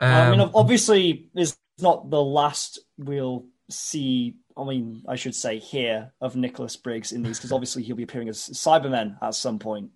[0.01, 4.37] I mean, Um, obviously, it's not the last we'll see.
[4.57, 8.03] I mean, I should say here of Nicholas Briggs in these because obviously he'll be
[8.03, 9.91] appearing as Cybermen at some point.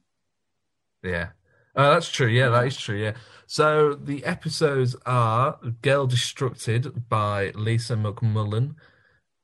[1.02, 1.28] Yeah.
[1.74, 2.28] Uh, that's true.
[2.28, 2.98] Yeah, that is true.
[2.98, 3.14] Yeah.
[3.46, 8.74] So the episodes are Girl Destructed by Lisa McMullin,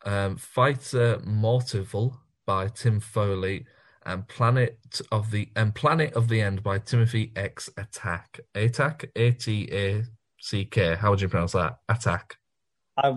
[0.05, 0.93] um, Fright
[1.25, 1.95] Motif
[2.47, 3.67] by Tim Foley,
[4.05, 8.41] and Planet of the and Planet of the End by Timothy X Atack.
[8.55, 9.11] Attack?
[9.17, 10.05] A T A
[10.41, 10.95] C K.
[10.97, 11.79] How would you pronounce that?
[11.89, 12.37] Attack.
[12.97, 13.15] I,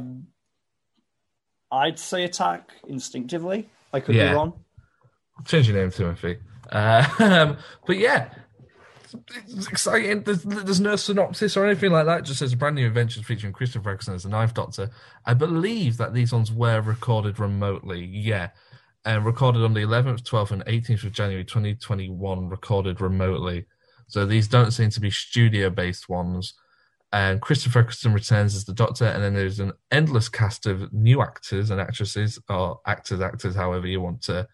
[1.72, 3.70] I'd say attack instinctively.
[3.94, 4.30] I could Yeah.
[4.32, 4.54] be wrong.
[5.46, 6.38] Change your name, Timothy.
[6.72, 8.30] Um, but yeah,
[9.48, 10.24] it's exciting.
[10.24, 12.20] There's, there's no synopsis or anything like that.
[12.20, 14.90] It just says brand new adventures featuring Christopher Eccleston as the Ninth Doctor.
[15.26, 18.06] I believe that these ones were recorded remotely.
[18.06, 18.50] Yeah.
[19.04, 23.66] And recorded on the 11th, 12th, and 18th of January 2021, recorded remotely.
[24.08, 26.54] So these don't seem to be studio based ones.
[27.12, 31.22] And Christopher Eccleston returns as the Doctor, and then there's an endless cast of new
[31.22, 34.48] actors and actresses, or actors, actors, however you want to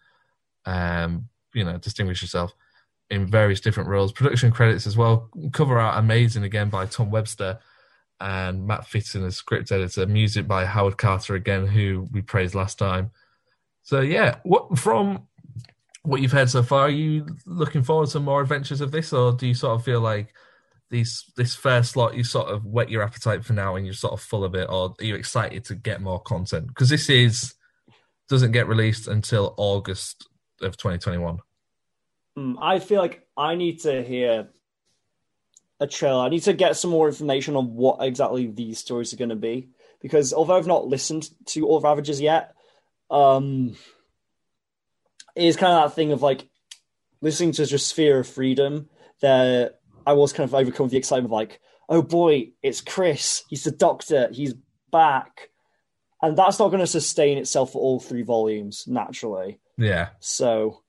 [0.64, 2.52] um, you know, distinguish yourself.
[3.10, 4.12] in various different roles.
[4.12, 5.30] Production credits as well.
[5.52, 7.58] Cover art amazing again by Tom Webster
[8.20, 10.06] and Matt Fitton as script editor.
[10.06, 13.10] Music by Howard Carter again, who we praised last time.
[13.82, 15.26] So yeah, what from
[16.02, 19.32] what you've heard so far, are you looking forward to more adventures of this, or
[19.32, 20.34] do you sort of feel like
[20.90, 24.12] these this first slot you sort of whet your appetite for now and you're sort
[24.12, 26.68] of full of it, or are you excited to get more content?
[26.68, 27.54] Because this is
[28.28, 30.27] doesn't get released until August
[30.62, 31.38] of 2021.
[32.36, 34.48] Mm, I feel like I need to hear
[35.80, 36.24] a trailer.
[36.24, 39.36] I need to get some more information on what exactly these stories are going to
[39.36, 39.68] be.
[40.00, 42.54] Because although I've not listened to all Ravagers yet,
[43.10, 43.76] um,
[45.34, 46.48] it is kind of that thing of like
[47.20, 48.88] listening to just Sphere of Freedom.
[49.20, 49.72] There,
[50.06, 53.44] I was kind of overcome with the excitement of like, oh boy, it's Chris.
[53.48, 54.28] He's the Doctor.
[54.32, 54.54] He's
[54.92, 55.50] back,
[56.22, 59.58] and that's not going to sustain itself for all three volumes naturally.
[59.78, 60.08] Yeah.
[60.20, 60.82] So,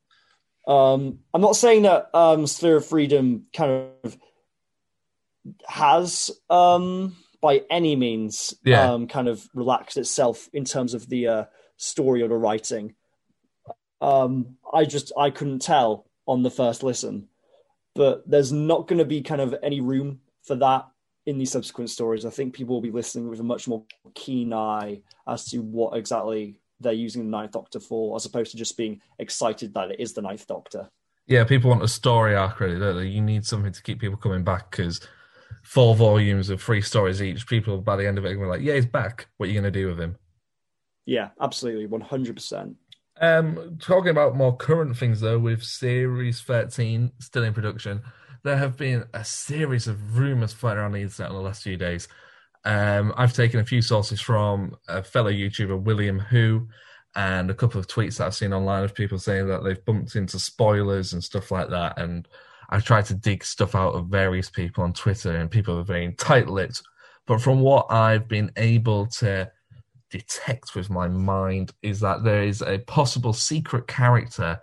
[0.67, 4.17] um, I'm not saying that um, Sphere of Freedom kind of
[5.67, 8.91] has, um, by any means, Yeah.
[8.91, 11.45] um, kind of relaxed itself in terms of the uh,
[11.77, 12.95] story or the writing.
[14.01, 17.29] Um, I just I couldn't tell on the first listen,
[17.95, 20.87] but there's not going to be kind of any room for that
[21.25, 22.25] in the subsequent stories.
[22.25, 23.83] I think people will be listening with a much more
[24.15, 28.57] keen eye as to what exactly they're using the Ninth Doctor for, as opposed to
[28.57, 30.89] just being excited that it is the Ninth Doctor.
[31.27, 33.07] Yeah, people want a story arc, really, don't they?
[33.07, 34.99] You need something to keep people coming back because
[35.63, 38.61] four volumes of three stories each, people by the end of it are be like,
[38.61, 39.27] yeah, he's back.
[39.37, 40.15] What are you going to do with him?
[41.05, 42.75] Yeah, absolutely, one hundred percent.
[43.21, 48.01] Um, talking about more current things though, with Series 13 still in production,
[48.43, 51.75] there have been a series of rumors flying around the internet in the last few
[51.75, 52.07] days.
[52.65, 56.67] Um, I've taken a few sources from a fellow YouTuber, William Who,
[57.15, 60.15] and a couple of tweets that I've seen online of people saying that they've bumped
[60.15, 61.97] into spoilers and stuff like that.
[61.99, 62.27] And
[62.69, 66.11] I've tried to dig stuff out of various people on Twitter, and people are very
[66.13, 66.83] tight lipped.
[67.25, 69.51] But from what I've been able to
[70.09, 74.59] detect with my mind is that there is a possible secret character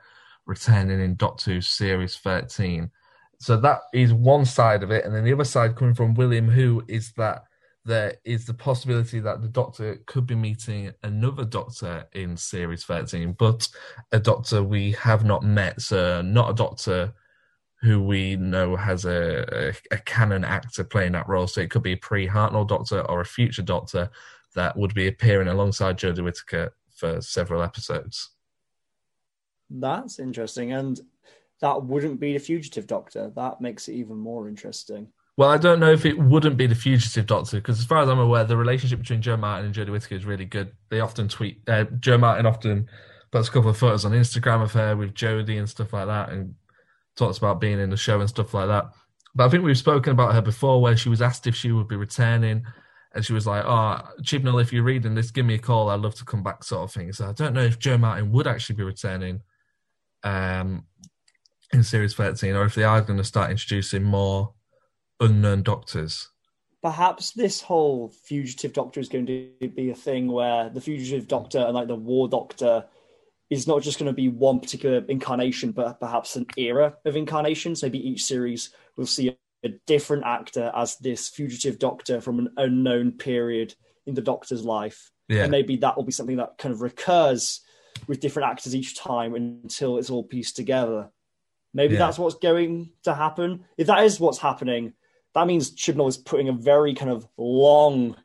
[0.46, 2.90] returning in Doctor Who Series 13.
[3.38, 5.04] So that is one side of it.
[5.04, 7.44] And then the other side coming from William Who is that
[7.87, 13.37] there is the possibility that the Doctor could be meeting another Doctor in Series 13,
[13.38, 13.68] but
[14.11, 15.81] a Doctor we have not met.
[15.81, 17.14] So not a Doctor
[17.83, 21.46] who we know has a, a, a canon actor playing that role.
[21.46, 24.11] So it could be a pre Hartnell Doctor or a future Doctor
[24.57, 28.31] that would be appearing alongside Jodie Whittaker for several episodes.
[29.70, 31.01] That's interesting, and
[31.61, 33.31] that wouldn't be the fugitive Doctor.
[33.37, 35.09] That makes it even more interesting.
[35.37, 38.09] Well, I don't know if it wouldn't be the fugitive Doctor because, as far as
[38.09, 40.72] I'm aware, the relationship between Jo Martin and Jodie Whittaker is really good.
[40.88, 41.61] They often tweet.
[41.68, 42.88] Uh, Jo Martin often
[43.31, 46.31] puts a couple of photos on Instagram of her with Jodie and stuff like that,
[46.31, 46.55] and
[47.16, 48.87] talks about being in the show and stuff like that.
[49.35, 51.88] But I think we've spoken about her before, where she was asked if she would
[51.88, 52.64] be returning,
[53.14, 55.90] and she was like, "Oh, Chibnall, if you're reading this, give me a call.
[55.90, 57.12] I'd love to come back," sort of thing.
[57.12, 59.42] So I don't know if Jo Martin would actually be returning
[60.22, 60.87] um,
[61.75, 64.55] in Series 13, or if they are going to start introducing more
[65.20, 66.29] unknown doctors.
[66.83, 71.59] Perhaps this whole fugitive Doctor is going to be a thing where the fugitive Doctor
[71.59, 72.85] and like the War Doctor
[73.50, 77.83] is not just going to be one particular incarnation, but perhaps an era of incarnations.
[77.83, 83.12] Maybe each series will see a different actor as this fugitive Doctor from an unknown
[83.12, 83.74] period
[84.07, 85.11] in the Doctor's life.
[85.29, 85.42] Yeah.
[85.42, 87.62] And maybe that will be something that kind of recurs
[88.07, 91.11] with different actors each time until it's all pieced together.
[91.74, 92.00] Maybe Yeah.
[92.00, 93.64] that's what's going to happen.
[93.76, 94.92] If that is what's happening,
[95.37, 98.16] that means Chibnall is putting a very kind of long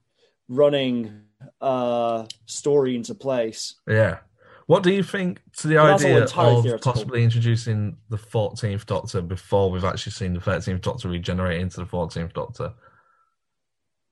[0.48, 1.24] running
[1.60, 3.76] uh, story into place.
[3.86, 4.20] Yeah.
[4.68, 9.70] What do you think to the Well, idea of possibly introducing the 14th Doctor before
[9.70, 12.74] we've actually seen the 13th Doctor regenerate into the 14th Doctor?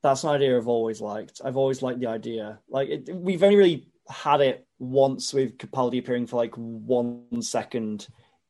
[0.03, 1.39] That's an idea I've always liked.
[1.45, 2.59] I've always liked the idea.
[2.67, 8.09] Like it, we've only really had it once with Capaldi appearing for like one second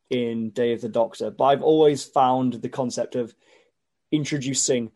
[0.10, 3.36] in Day of the Doctor, but I've always found the concept of
[4.12, 4.92] introducing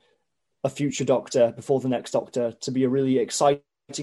[0.64, 3.62] a future Doctor before the next Doctor to be a really exciting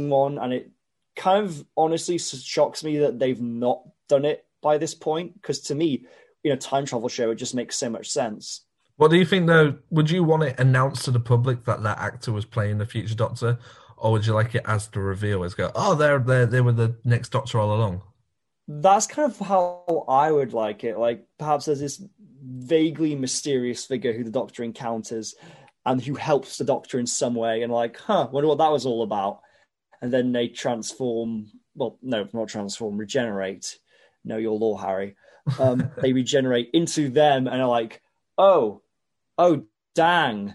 [0.09, 0.71] one, and it
[1.17, 5.35] kind of honestly shocks me that they've not done it by this point.
[5.35, 6.07] Because to me,
[6.45, 8.65] in a time travel show, it just makes so much sense.
[8.97, 9.79] What do you think, though?
[9.91, 13.15] Would you want it announced to the public that that actor was playing the future
[13.15, 13.59] Doctor,
[13.97, 15.43] or would you like it as the reveal?
[15.43, 18.03] As go, oh, they're they're they were the next Doctor all along.
[18.73, 20.97] That's kind of how I would like it.
[20.97, 22.01] Like perhaps there's this
[22.41, 25.35] vaguely mysterious figure who the Doctor encounters
[25.85, 28.87] and who helps the Doctor in some way, and like, huh, wonder what that was
[28.87, 29.41] all about.
[30.01, 31.51] And then they transform.
[31.75, 33.79] Well, no, not transform, regenerate,
[34.25, 35.17] know your law, Harry.
[35.59, 38.03] Um, they regenerate into them and are like,
[38.39, 38.83] oh,
[39.37, 40.55] oh, dang.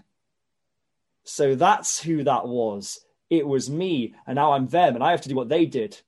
[1.24, 3.00] So that's who that was.
[3.28, 6.00] It was me, and now I'm them, and I have to do what they did.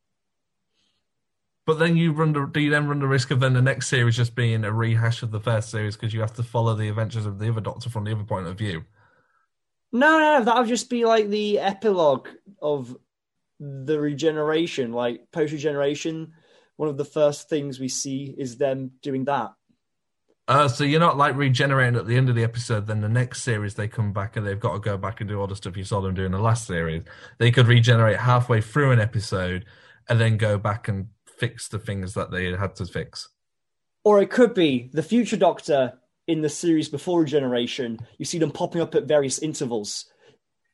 [1.69, 3.89] But then you run the do you then run the risk of then the next
[3.89, 6.89] series just being a rehash of the first series because you have to follow the
[6.89, 8.87] adventures of the other Doctor from the other point of view?
[9.93, 12.29] No, no, that would just be like the epilogue
[12.63, 12.97] of
[13.61, 16.33] the regeneration, like post regeneration.
[16.77, 19.51] One of the first things we see is them doing that.
[20.49, 22.87] Uh, so you're not like regenerating at the end of the episode.
[22.87, 25.39] Then the next series they come back and they've got to go back and do
[25.39, 27.03] all the stuff you saw them do in the last series.
[27.37, 29.67] They could regenerate halfway through an episode
[30.09, 33.29] and then go back and fix the things that they had to fix.
[34.05, 35.95] Or it could be the future Doctor
[36.27, 37.99] in the series before Regeneration.
[38.19, 40.07] You see them popping up at various intervals.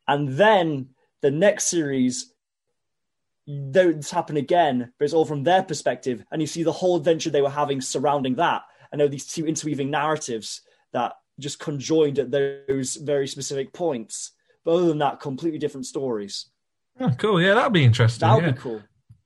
[0.06, 0.90] And then
[1.22, 2.32] the next series,
[3.46, 6.24] those happen again, but it's all from their perspective.
[6.30, 8.62] And you see the whole adventure they were having surrounding that.
[8.92, 10.60] And are these two interweaving narratives
[10.92, 14.32] that just conjoined at those very specific points.
[14.64, 16.46] But other than that, completely different stories.
[17.00, 17.40] Oh, cool.
[17.40, 18.26] Yeah, that'd be interesting.
[18.26, 18.52] That would yeah.
[18.52, 18.82] be cool.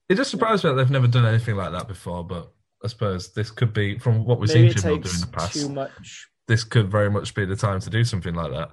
[0.09, 2.51] It just surprised me that they've never done anything like that before, but
[2.83, 5.53] I suppose this could be, from what we've Maybe seen Chibnall do in the past,
[5.53, 6.29] too much.
[6.47, 8.71] this could very much be the time to do something like that.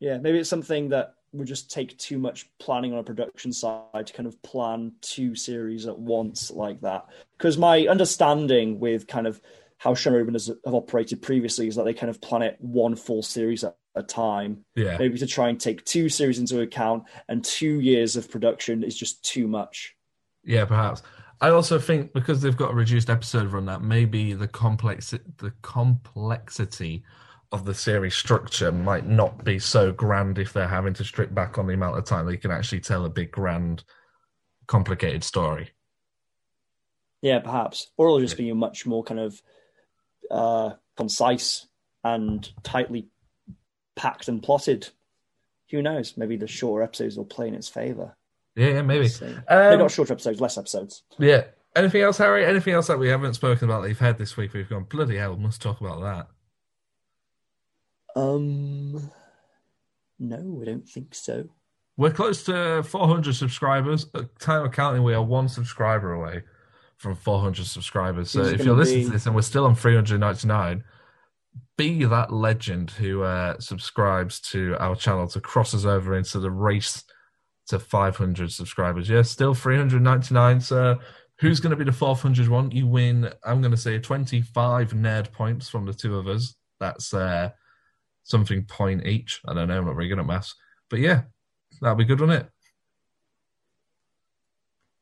[0.00, 4.06] Yeah, maybe it's something that would just take too much planning on a production side
[4.06, 7.06] to kind of plan two series at once like that.
[7.36, 9.40] Because my understanding with kind of
[9.78, 13.22] how showrunner has have operated previously is that they kind of plan it one full
[13.22, 14.64] series at a time.
[14.74, 14.96] Yeah.
[14.98, 18.96] Maybe to try and take two series into account, and two years of production is
[18.96, 19.95] just too much.
[20.46, 21.02] Yeah, perhaps.
[21.40, 25.52] I also think because they've got a reduced episode run, that maybe the complex the
[25.60, 27.04] complexity
[27.52, 31.58] of the series structure might not be so grand if they're having to strip back
[31.58, 33.84] on the amount of time they can actually tell a big, grand,
[34.66, 35.70] complicated story.
[37.22, 39.42] Yeah, perhaps, or it'll just be much more kind of
[40.30, 41.66] uh, concise
[42.02, 43.08] and tightly
[43.94, 44.88] packed and plotted.
[45.70, 46.16] Who knows?
[46.16, 48.16] Maybe the shorter episodes will play in its favor.
[48.56, 49.08] Yeah, yeah, maybe.
[49.08, 51.02] So, Um, maybe not shorter episodes, less episodes.
[51.18, 51.44] Yeah.
[51.76, 52.46] Anything else, Harry?
[52.46, 54.54] Anything else that we haven't spoken about that you've had this week?
[54.54, 55.36] We've gone bloody hell.
[55.36, 56.28] Must talk about that.
[58.18, 59.10] Um,
[60.18, 61.44] no, I don't think so.
[61.98, 64.06] We're close to 400 subscribers.
[64.14, 66.44] At time of counting, we are one subscriber away
[66.96, 68.30] from 400 subscribers.
[68.30, 70.82] So if you're listening to this and we're still on 399,
[71.76, 76.50] be that legend who uh, subscribes to our channel to cross us over into the
[76.50, 77.04] race
[77.68, 79.08] to 500 subscribers.
[79.08, 80.60] Yeah, still 399.
[80.60, 80.98] So
[81.38, 82.70] who's going to be the 400 one?
[82.70, 86.54] You win, I'm going to say 25 nerd points from the two of us.
[86.80, 87.50] That's uh,
[88.24, 89.40] something point each.
[89.46, 89.78] I don't know.
[89.78, 90.54] I'm not very good at maths.
[90.90, 91.22] But yeah,
[91.80, 92.50] that'll be good, wouldn't it?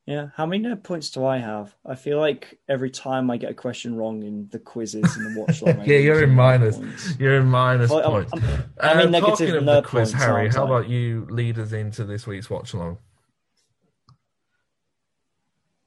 [0.06, 1.74] Yeah, how many nerd points do I have?
[1.86, 5.40] I feel like every time I get a question wrong in the quizzes and the
[5.40, 6.76] watch long, I yeah, you're in minus.
[6.76, 7.16] points.
[7.18, 8.32] You're in minus Well, I'm- points.
[8.34, 11.58] I'm- I'm in Uh, negative talking of the quiz, points, Harry, how about you lead
[11.58, 12.98] us into this week's watch along?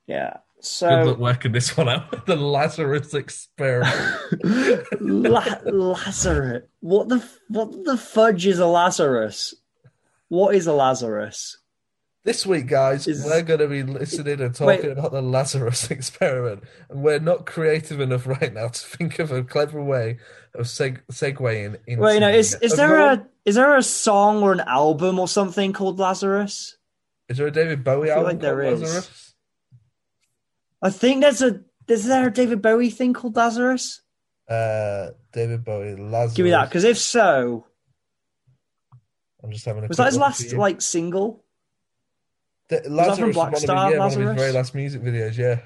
[0.07, 0.37] Yeah.
[0.61, 2.25] So good luck working this one out.
[2.25, 4.41] the Lazarus experiment.
[4.99, 6.63] La- Lazarus.
[6.79, 9.53] What the what the fudge is a Lazarus?
[10.29, 11.57] What is a Lazarus?
[12.27, 14.97] This week, guys, Is- we're going to be listening and talking Wait.
[14.97, 19.43] about the Lazarus experiment, and we're not creative enough right now to think of a
[19.43, 20.17] clever way
[20.53, 22.01] of seg- segueing into.
[22.01, 25.27] Well, you know, is is there a is there a song or an album or
[25.29, 26.75] something called Lazarus?
[27.29, 28.81] Is there a David Bowie album like there called is.
[28.81, 29.33] Lazarus?
[30.81, 34.01] I think there's a is there a David Bowie thing called Lazarus?
[34.49, 36.33] Uh, David Bowie, Lazarus.
[36.33, 37.67] Give me that, because if so,
[39.41, 41.45] I'm just having a was that his last like single?
[42.69, 45.01] The, Lazarus from Black one of his- Star, yeah, one of his very last music
[45.01, 45.37] videos.
[45.37, 45.59] Yeah,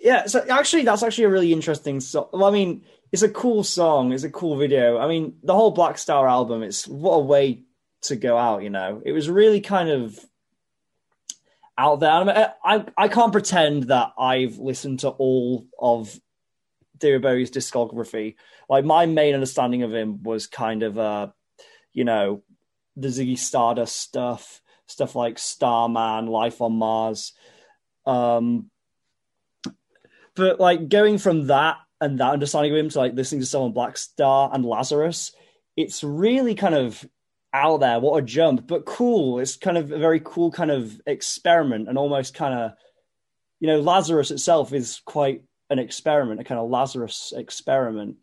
[0.00, 2.28] Yeah, so actually, that's actually a really interesting song.
[2.32, 4.12] Well, I mean, it's a cool song.
[4.12, 4.98] It's a cool video.
[4.98, 6.62] I mean, the whole Blackstar album.
[6.62, 7.64] It's what a way
[8.02, 8.62] to go out.
[8.62, 10.18] You know, it was really kind of
[11.78, 12.10] out there.
[12.10, 16.18] I, mean, I I I can't pretend that I've listened to all of
[16.98, 18.36] David Bowie's discography.
[18.68, 21.28] Like my main understanding of him was kind of uh,
[21.92, 22.42] you know,
[22.96, 27.32] the Ziggy Stardust stuff, stuff like Starman, Life on Mars.
[28.04, 28.70] Um,
[30.34, 33.72] but like going from that and that understanding of him to like listening to someone
[33.72, 35.32] Blackstar and Lazarus,
[35.76, 37.04] it's really kind of
[37.52, 37.98] out there.
[38.00, 39.38] What a jump, but cool.
[39.38, 42.72] It's kind of a very cool kind of experiment and almost kind of,
[43.60, 48.16] you know, Lazarus itself is quite an experiment, a kind of Lazarus experiment.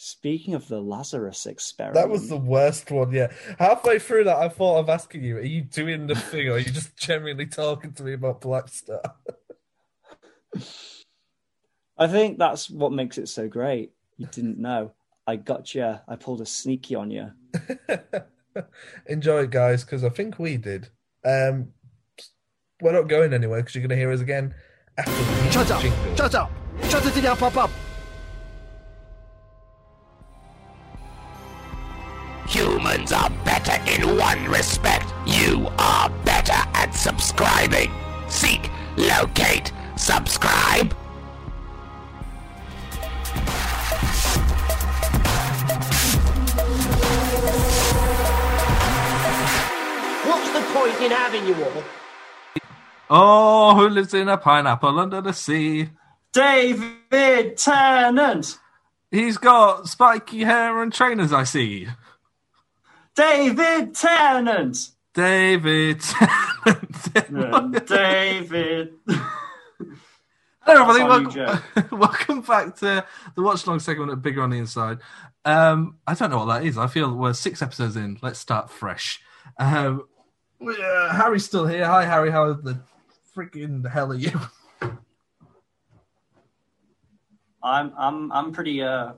[0.00, 3.32] Speaking of the Lazarus experiment, That was the worst one, yeah.
[3.58, 6.58] Halfway through that, I thought of asking you, are you doing the thing or are
[6.58, 9.00] you just genuinely talking to me about Blackstar?
[11.98, 13.90] I think that's what makes it so great.
[14.16, 14.92] You didn't know.
[15.26, 15.98] I got you.
[16.06, 17.32] I pulled a sneaky on you.
[19.06, 20.90] Enjoy it, guys, because I think we did.
[21.24, 21.72] Um,
[22.80, 24.54] we're not going anywhere because you're going to hear us again
[24.96, 25.82] after the Shut up!
[25.82, 26.16] jingle.
[26.16, 26.52] Shut up!
[26.84, 27.70] Shut it down, pop up!
[34.28, 35.06] One respect.
[35.26, 37.90] You are better at subscribing.
[38.28, 40.92] Seek, locate, subscribe.
[50.28, 51.84] What's the point in having you all?
[53.10, 55.88] Oh, who lives in a pineapple under the sea?
[56.34, 58.58] David Tennant.
[59.10, 61.88] He's got spiky hair and trainers, I see.
[63.18, 64.90] David Tennant.
[65.12, 66.00] David.
[67.88, 68.92] David.
[70.60, 71.02] Hello, everybody.
[71.02, 71.64] Welcome,
[71.98, 73.04] welcome back to
[73.34, 74.98] the watch long segment of Bigger on the Inside.
[75.44, 76.78] Um, I don't know what that is.
[76.78, 78.18] I feel we're six episodes in.
[78.22, 79.20] Let's start fresh.
[79.58, 80.04] Um,
[80.64, 81.86] uh, Harry's still here.
[81.86, 82.30] Hi, Harry.
[82.30, 82.78] How the
[83.36, 84.38] freaking hell are you?
[87.64, 89.14] I'm I'm I'm pretty uh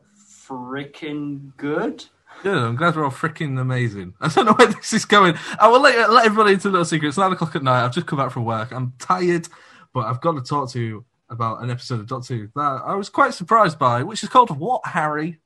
[0.49, 2.07] freaking good.
[2.43, 2.57] Good.
[2.57, 4.15] I'm glad we're all freaking amazing.
[4.21, 5.37] I don't know where this is going.
[5.59, 7.09] I will let, let everybody into a little secret.
[7.09, 7.85] It's nine o'clock at night.
[7.85, 8.73] I've just come back from work.
[8.73, 9.49] I'm tired,
[9.93, 12.95] but I've got to talk to you about an episode of Doctor Who that I
[12.95, 15.39] was quite surprised by, which is called What, Harry?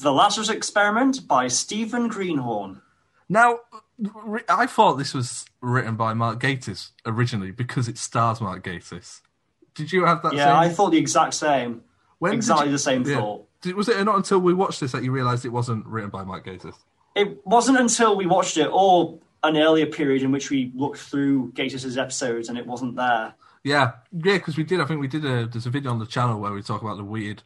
[0.00, 2.80] The Lazarus Experiment by Stephen Greenhorn.
[3.28, 3.58] Now,
[4.48, 9.20] I thought this was written by Mark Gatiss originally because it stars Mark Gatiss.
[9.74, 10.34] Did you have that?
[10.34, 10.56] Yeah, same...
[10.56, 11.82] I thought the exact same.
[12.20, 13.16] When exactly you- the same Yeah.
[13.16, 13.47] thought.
[13.62, 16.24] Did, was it not until we watched this that you realised it wasn't written by
[16.24, 16.76] Mark Gatiss?
[17.14, 21.52] It wasn't until we watched it, or an earlier period in which we looked through
[21.52, 23.34] Gatiss's episodes, and it wasn't there.
[23.64, 24.80] Yeah, yeah, because we did.
[24.80, 25.46] I think we did a.
[25.46, 27.42] There's a video on the channel where we talk about the weird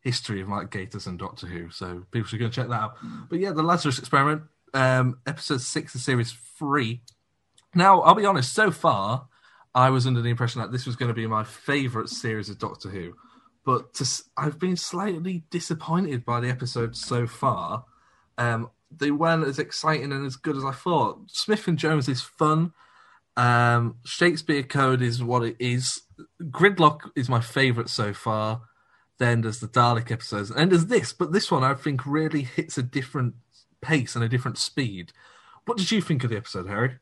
[0.00, 1.70] history of Mark Gatiss and Doctor Who.
[1.70, 2.96] So people should go check that out.
[3.28, 4.42] But yeah, the Lazarus Experiment,
[4.72, 7.02] um, episode six of series three.
[7.74, 8.52] Now, I'll be honest.
[8.52, 9.26] So far,
[9.74, 12.58] I was under the impression that this was going to be my favourite series of
[12.58, 13.14] Doctor Who,
[13.66, 17.84] but to, I've been slightly disappointed by the episodes so far.
[18.38, 21.18] Um, they weren't as exciting and as good as I thought.
[21.26, 22.72] Smith and Jones is fun.
[23.36, 26.02] Um, Shakespeare Code is what it is.
[26.40, 28.62] Gridlock is my favourite so far.
[29.18, 32.78] Then there's the Dalek episodes, and there's this, but this one I think really hits
[32.78, 33.34] a different
[33.80, 35.12] pace and a different speed.
[35.64, 36.98] What did you think of the episode, Harry?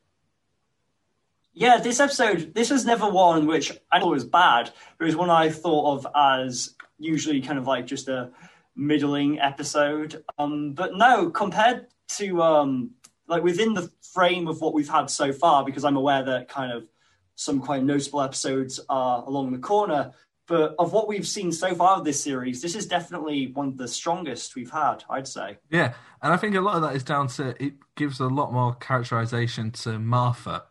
[1.54, 5.16] Yeah, this episode, this was never one which I thought was bad, but it was
[5.16, 8.30] one I thought of as usually kind of like just a
[8.74, 10.24] middling episode.
[10.36, 11.86] Um, but no, compared
[12.16, 12.90] to um,
[13.28, 16.72] like within the frame of what we've had so far, because I'm aware that kind
[16.72, 16.88] of
[17.36, 20.12] some quite notable episodes are along the corner.
[20.46, 23.78] But of what we've seen so far of this series, this is definitely one of
[23.78, 25.56] the strongest we've had, I'd say.
[25.70, 28.52] Yeah, and I think a lot of that is down to it gives a lot
[28.52, 30.64] more characterization to Martha.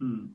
[0.00, 0.26] Hmm.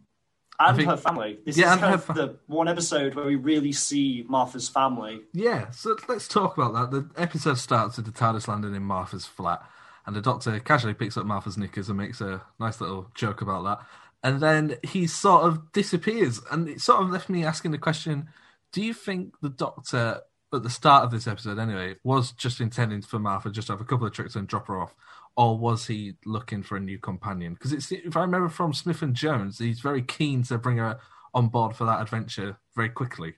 [0.59, 1.39] And think- her family.
[1.45, 5.21] This Yeah, is kind of fa- the one episode where we really see Martha's family.
[5.33, 6.91] Yeah, so let's talk about that.
[6.91, 9.63] The episode starts with the TARDIS landing in Martha's flat,
[10.05, 13.63] and the Doctor casually picks up Martha's knickers and makes a nice little joke about
[13.63, 13.79] that.
[14.23, 18.27] And then he sort of disappears, and it sort of left me asking the question:
[18.71, 20.21] Do you think the Doctor,
[20.53, 23.81] at the start of this episode, anyway, was just intending for Martha just to have
[23.81, 24.93] a couple of tricks and drop her off,
[25.35, 27.53] or was he looking for a new companion?
[27.53, 30.99] Because it's if I remember from Smith and Jones, he's very keen to bring her
[31.33, 33.35] on board for that adventure very quickly.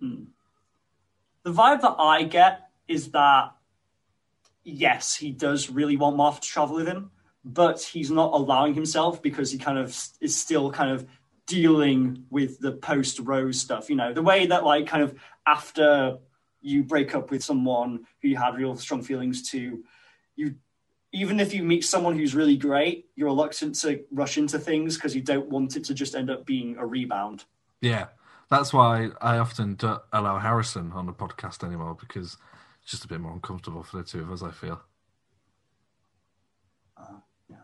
[0.00, 0.24] Hmm.
[1.44, 3.52] The vibe that I get is that
[4.64, 7.10] yes, he does really want Martha to travel with him,
[7.44, 9.88] but he's not allowing himself because he kind of
[10.20, 11.06] is still kind of
[11.46, 13.90] dealing with the post Rose stuff.
[13.90, 15.14] You know, the way that like kind of
[15.46, 16.18] after
[16.60, 19.82] you break up with someone who you had real strong feelings to,
[20.36, 20.54] you
[21.12, 25.14] even if you meet someone who's really great, you're reluctant to rush into things because
[25.14, 27.44] you don't want it to just end up being a rebound.
[27.80, 28.06] Yeah,
[28.50, 32.38] that's why I often don't allow Harrison on the podcast anymore because
[32.82, 34.42] it's just a bit more uncomfortable for the two of us.
[34.42, 34.80] I feel.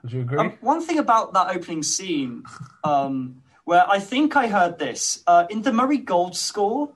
[0.02, 0.38] Would you agree?
[0.38, 2.44] Um, one thing about that opening scene,
[2.84, 6.92] um, where I think I heard this uh, in the Murray Gold score,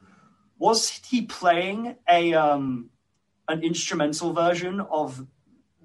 [0.59, 2.91] was he playing a um,
[3.49, 5.27] an instrumental version of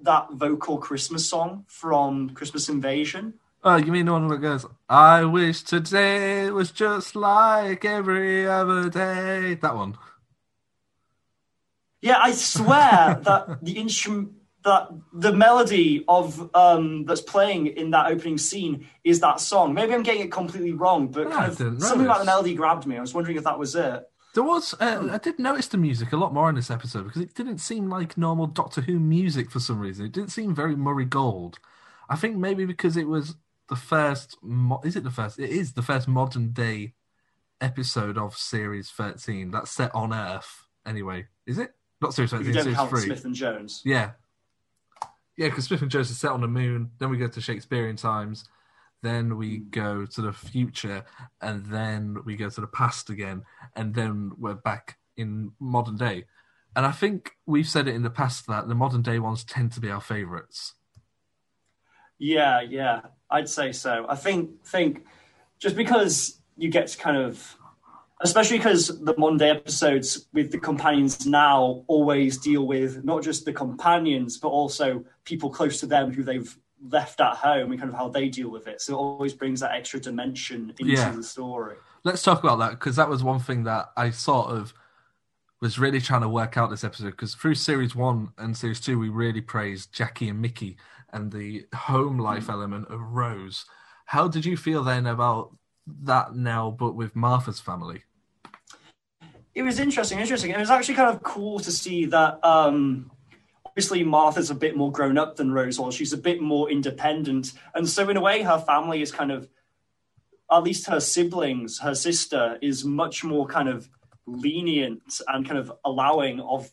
[0.02, 3.34] that vocal Christmas song from Christmas Invasion?
[3.64, 8.88] oh, you mean the one that goes, "I wish today was just like every other
[8.88, 9.96] day." That one.
[12.00, 14.32] Yeah, I swear that the instrument
[14.64, 19.74] that the melody of um that's playing in that opening scene is that song.
[19.74, 22.96] Maybe I'm getting it completely wrong, but kind of something about the melody grabbed me.
[22.96, 24.08] I was wondering if that was it.
[24.34, 24.74] There was.
[24.78, 27.58] Uh, I did notice the music a lot more in this episode because it didn't
[27.58, 30.06] seem like normal Doctor Who music for some reason.
[30.06, 31.58] It didn't seem very Murray Gold.
[32.08, 33.36] I think maybe because it was
[33.68, 34.36] the first.
[34.42, 35.38] Mo- is it the first?
[35.38, 36.94] It is the first modern day
[37.60, 40.66] episode of Series Thirteen that's set on Earth.
[40.86, 42.52] Anyway, is it not Series Thirteen?
[42.52, 43.00] Series Three.
[43.00, 43.82] Smith and Jones.
[43.84, 44.12] Yeah.
[45.36, 46.90] Yeah, because Smith and Jones is set on the moon.
[46.98, 48.44] Then we go to Shakespearean times.
[49.02, 51.04] Then we go to the future.
[51.40, 53.42] And then we go to the past again.
[53.76, 56.24] And then we're back in modern day.
[56.76, 59.72] And I think we've said it in the past that the modern day ones tend
[59.72, 60.74] to be our favourites.
[62.18, 64.06] Yeah, yeah, I'd say so.
[64.08, 65.04] I think think
[65.58, 67.56] just because you get to kind of,
[68.20, 73.52] especially because the Monday episodes with the companions now always deal with not just the
[73.52, 77.96] companions but also people close to them who they've left at home and kind of
[77.96, 78.80] how they deal with it.
[78.80, 81.10] So it always brings that extra dimension into Yeah.
[81.10, 81.76] the story.
[82.04, 84.72] Let's talk about that because that was one thing that I sort of
[85.60, 88.98] was really trying to work out this episode because through series one and series two
[88.98, 90.76] we really praised Jackie and Mickey
[91.12, 93.64] and the home life element of Rose.
[94.06, 95.56] How did you feel then about
[96.02, 98.04] that now, but with Martha's family?
[99.54, 100.52] it was interesting, interesting.
[100.52, 102.38] It was actually kind of cool to see that.
[102.44, 103.10] Um,
[103.78, 105.94] obviously, Martha's a bit more grown up than Rose was.
[105.94, 109.48] She's a bit more independent, and so in a way, her family is kind of,
[110.50, 113.88] at least her siblings, her sister is much more kind of
[114.26, 116.68] lenient and kind of allowing of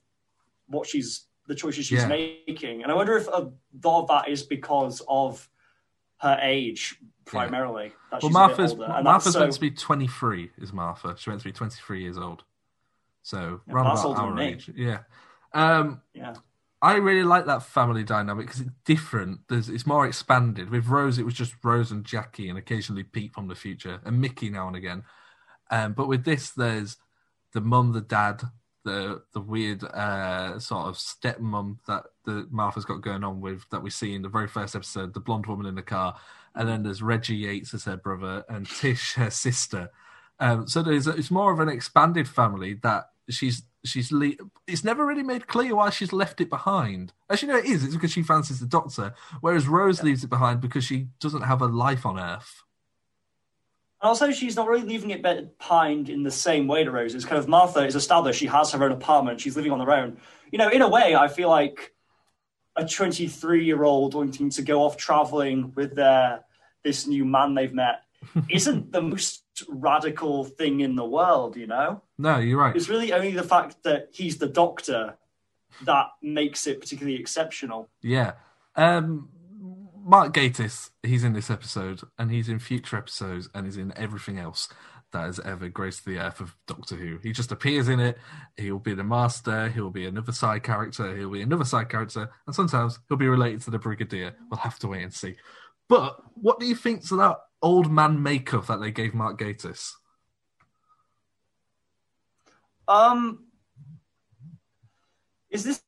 [0.67, 2.07] what she's the choices she's Yeah.
[2.07, 2.81] making.
[2.81, 3.51] And I wonder if a
[3.83, 5.47] lot of that is because of
[6.21, 7.93] her age primarily.
[8.09, 10.49] That Well, Martha's Martha's so- meant to be twenty three.
[10.57, 11.15] Is Martha?
[11.19, 12.43] She meant to be twenty three years old.
[13.21, 14.71] So Yeah, round about our age.
[14.75, 15.01] Yeah.
[15.53, 16.33] Um, yeah.
[16.85, 19.39] I really like that family dynamic because it's different.
[19.49, 20.69] There's, it's more expanded.
[20.69, 24.21] With Rose, it was just Rose and Jackie, and occasionally Pete from the future, and
[24.21, 25.03] Mickey now and again.
[25.71, 26.97] Um, but with this, there's
[27.53, 28.43] the mum, the dad,
[28.83, 33.81] the the weird uh, sort of stepmom that the Martha's got going on with that
[33.81, 36.15] we see in the very first episode, the blonde woman in the car,
[36.53, 39.89] and then there's Reggie Yates as her brother and Tish her sister.
[40.39, 44.33] Um, so there's it's more of an expanded family that she's she's le-
[44.67, 47.13] it's never really made clear why she's left it behind.
[47.29, 47.83] Actually, no, it is.
[47.83, 51.61] It's because she fancies the Doctor, whereas Rose leaves it behind because she doesn't have
[51.61, 52.63] a life on Earth.
[54.01, 57.15] And also, she's not really leaving it behind in the same way to Rose.
[57.15, 58.39] It's kind of Martha is established.
[58.39, 59.39] She has her own apartment.
[59.39, 60.17] She's living on her own.
[60.51, 61.93] You know, in a way, I feel like
[62.75, 66.41] a 23 year old wanting to go off traveling with their
[66.83, 68.03] this new man they've met
[68.49, 72.01] isn't the most radical thing in the world, you know?
[72.17, 72.75] No, you're right.
[72.75, 75.17] It's really only the fact that he's the doctor
[75.83, 77.89] that makes it particularly exceptional.
[78.01, 78.33] Yeah.
[78.75, 79.29] Um,
[80.03, 84.37] Mark Gatiss, he's in this episode, and he's in future episodes, and he's in everything
[84.37, 84.69] else
[85.11, 87.19] that has ever graced the earth of Doctor Who.
[87.23, 88.17] He just appears in it.
[88.57, 89.69] He'll be the master.
[89.69, 91.15] He'll be another side character.
[91.15, 94.35] He'll be another side character, and sometimes he'll be related to the Brigadier.
[94.49, 95.35] We'll have to wait and see.
[95.87, 99.93] But what do you think to that old man makeup that they gave Mark Gatiss?
[102.87, 103.45] Um,
[105.49, 105.81] is this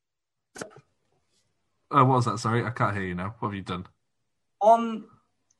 [1.91, 2.39] Oh, what was that?
[2.39, 3.35] Sorry, I can't hear you now.
[3.39, 3.85] What have you done?
[4.59, 5.05] on?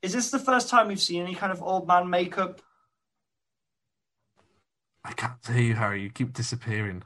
[0.02, 2.62] Is this the first time we've seen any kind of old man makeup?
[5.06, 6.02] I can't hear you, Harry.
[6.02, 7.04] You keep disappearing.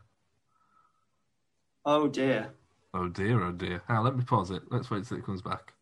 [1.85, 2.51] Oh dear.
[2.93, 3.83] Oh dear, oh dear.
[3.89, 4.63] Now let me pause it.
[4.71, 5.73] Let's wait till it comes back.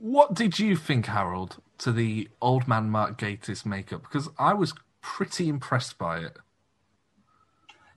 [0.00, 4.00] What did you think, Harold, to the old man Mark Gatiss makeup?
[4.00, 4.72] Because I was
[5.02, 6.38] pretty impressed by it.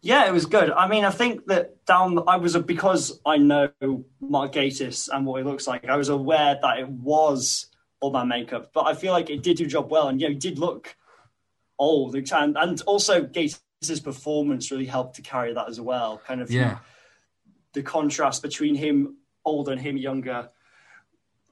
[0.01, 0.69] Yeah, it was good.
[0.69, 3.69] I mean, I think that down, I was because I know
[4.19, 5.87] Mark Gatiss and what he looks like.
[5.87, 7.67] I was aware that it was
[8.01, 10.33] old man makeup, but I feel like it did do job well, and you know,
[10.33, 10.97] he did look
[11.79, 16.21] old, and and also Gatiss's performance really helped to carry that as well.
[16.27, 16.79] Kind of Yeah.
[17.71, 20.49] the contrast between him older and him younger,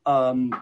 [0.05, 0.61] um,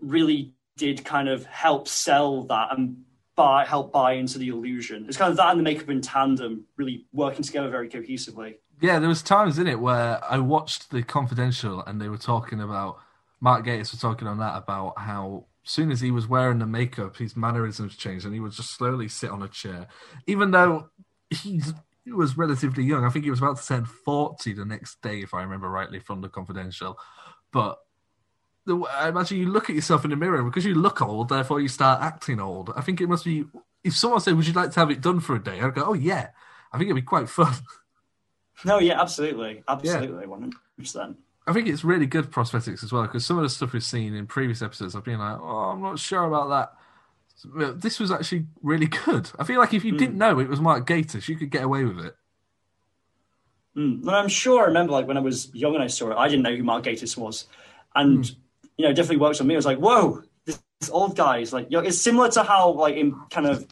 [0.00, 3.04] really did kind of help sell that and
[3.36, 5.06] buy help buy into the illusion.
[5.08, 8.56] It's kind of that and the makeup in tandem, really working together very cohesively.
[8.80, 12.60] Yeah, there was times in it where I watched the confidential and they were talking
[12.60, 12.98] about
[13.40, 17.16] Mark Gatiss was talking on that about how soon as he was wearing the makeup,
[17.16, 19.86] his mannerisms changed and he would just slowly sit on a chair,
[20.26, 20.88] even though
[21.30, 21.74] he's
[22.04, 23.04] he was relatively young.
[23.04, 26.00] I think he was about to turn forty the next day, if I remember rightly
[26.00, 26.98] from the confidential.
[27.52, 27.78] But
[28.68, 31.60] the, I imagine you look at yourself in the mirror because you look old, therefore
[31.60, 32.72] you start acting old.
[32.76, 33.44] I think it must be.
[33.82, 35.84] If someone said, "Would you like to have it done for a day?" I'd go,
[35.86, 36.28] "Oh yeah."
[36.72, 37.54] I think it'd be quite fun.
[38.64, 41.16] No, yeah, absolutely, absolutely, one hundred percent.
[41.46, 44.14] I think it's really good prosthetics as well because some of the stuff we've seen
[44.14, 46.48] in previous episodes, I've been like, oh, I'm not sure about
[47.54, 47.80] that.
[47.80, 49.30] This was actually really good.
[49.38, 49.98] I feel like if you Hmm.
[49.98, 52.16] didn't know it was Mark Gatiss, you could get away with it.
[53.76, 54.00] Mm.
[54.02, 56.28] And I'm sure I remember, like when I was young and I saw it, I
[56.28, 57.46] didn't know who Mark Gatiss was,
[57.94, 58.28] and
[58.78, 59.54] you know, definitely works on me.
[59.54, 62.44] I was like, whoa, this, this old guy is like, you know, it's similar to
[62.44, 63.66] how like in kind of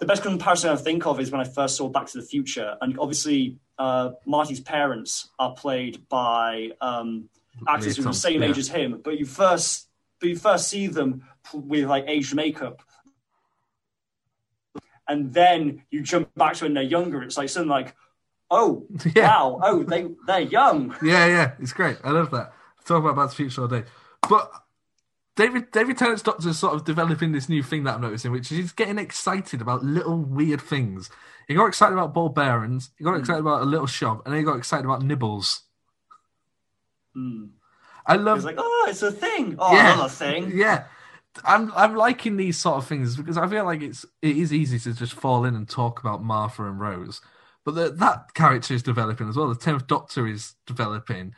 [0.00, 2.76] the best comparison I think of is when I first saw Back to the Future,
[2.80, 7.28] and obviously uh, Marty's parents are played by um,
[7.68, 8.48] actors who are the same yeah.
[8.48, 9.88] age as him, but you first
[10.20, 11.22] but you first see them
[11.52, 12.82] with like aged makeup.
[15.06, 17.22] And then you jump back to when they're younger.
[17.22, 17.94] It's like something like,
[18.50, 19.28] oh Yeah.
[19.28, 20.96] wow, oh they they're young.
[21.02, 21.98] Yeah, yeah, it's great.
[22.02, 22.52] I love that.
[22.84, 23.84] Talk about Back to the Future all day.
[24.28, 24.50] But
[25.36, 28.52] David David Tennant's Doctor is sort of developing this new thing that I'm noticing, which
[28.52, 31.10] is he's getting excited about little weird things.
[31.48, 34.38] He got excited about ball bearings, he got excited about a little shove, and then
[34.40, 35.62] he got excited about nibbles.
[37.14, 37.46] Hmm.
[38.06, 39.56] I love It's like, oh, it's a thing.
[39.58, 39.94] Oh, Yeah.
[39.94, 40.52] another thing.
[40.54, 40.84] Yeah.
[41.44, 44.78] I'm I'm liking these sort of things because I feel like it's it is easy
[44.80, 47.20] to just fall in and talk about Martha and Rose,
[47.64, 49.48] but the, that character is developing as well.
[49.48, 51.34] The tenth Doctor is developing,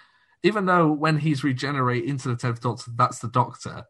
[0.46, 3.84] even though when he's regenerate into the tenth Doctor, that's the Doctor.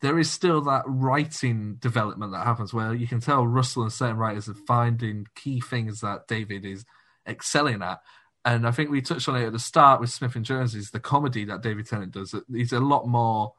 [0.00, 4.16] There is still that writing development that happens where you can tell Russell and certain
[4.16, 6.86] writers are finding key things that David is
[7.28, 8.00] excelling at.
[8.46, 10.90] And I think we touched on it at the start with Smith and Jones is
[10.90, 12.34] the comedy that David Tennant does.
[12.50, 13.52] He's a lot more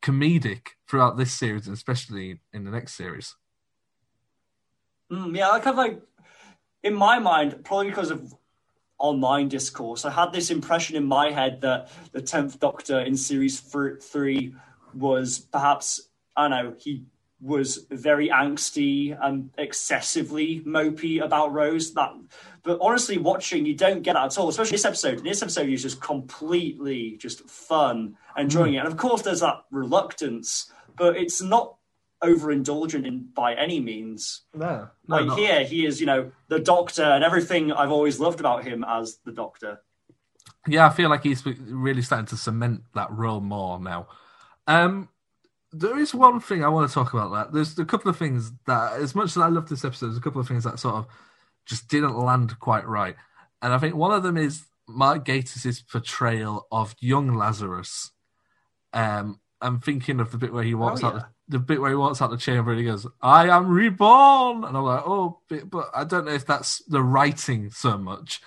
[0.00, 3.34] comedic throughout this series, and especially in the next series.
[5.10, 6.00] Mm, yeah, I kind of like,
[6.84, 8.32] in my mind, probably because of
[9.00, 13.58] online discourse, I had this impression in my head that the 10th Doctor in series
[13.58, 14.54] three
[14.94, 17.04] was perhaps, I don't know, he
[17.40, 21.94] was very angsty and excessively mopey about Rose.
[21.94, 22.12] That,
[22.62, 24.48] but honestly, watching you don't get that at all.
[24.48, 25.24] Especially this episode.
[25.24, 28.76] This episode, he's just completely just fun, enjoying mm.
[28.76, 28.78] it.
[28.80, 31.76] And of course, there's that reluctance, but it's not
[32.22, 34.42] overindulgent in by any means.
[34.54, 38.64] No, like here, he is, you know, the Doctor and everything I've always loved about
[38.64, 39.80] him as the Doctor.
[40.66, 44.08] Yeah, I feel like he's really starting to cement that role more now.
[44.66, 45.08] Um,
[45.72, 47.32] there is one thing I want to talk about.
[47.32, 50.18] That there's a couple of things that, as much as I love this episode, there's
[50.18, 51.06] a couple of things that sort of
[51.64, 53.16] just didn't land quite right.
[53.62, 58.10] And I think one of them is Mark Gatiss' portrayal of young Lazarus.
[58.92, 61.20] Um, I'm thinking of the bit where he walks Oh, out yeah.
[61.20, 64.64] the, the bit where he walks out the chamber and he goes, "I am reborn,"
[64.64, 68.40] and I'm like, "Oh," but I don't know if that's the writing so much.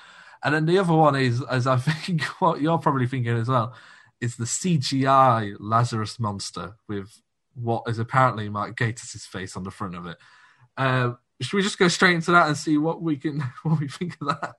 [0.44, 3.76] And then the other one is, as I think what you're probably thinking as well,
[4.22, 7.22] is the CGI Lazarus monster with
[7.56, 10.18] what is apparently Mark Gatiss' face on the front of it.
[10.78, 13.88] Um, should we just go straight into that and see what we can what we
[13.90, 14.54] think of that?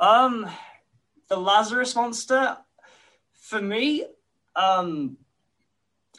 [0.00, 0.48] Um,
[1.28, 2.56] the Lazarus monster,
[3.32, 4.04] for me,
[4.56, 5.16] um,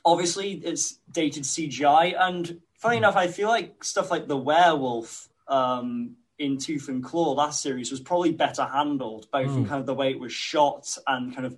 [0.06, 6.16] obviously it's dated CGI, and funny enough, I feel like stuff like the werewolf um,
[6.40, 9.70] in Tooth and Claw, that series was probably better handled, both in Mm.
[9.70, 11.58] kind of the way it was shot and kind of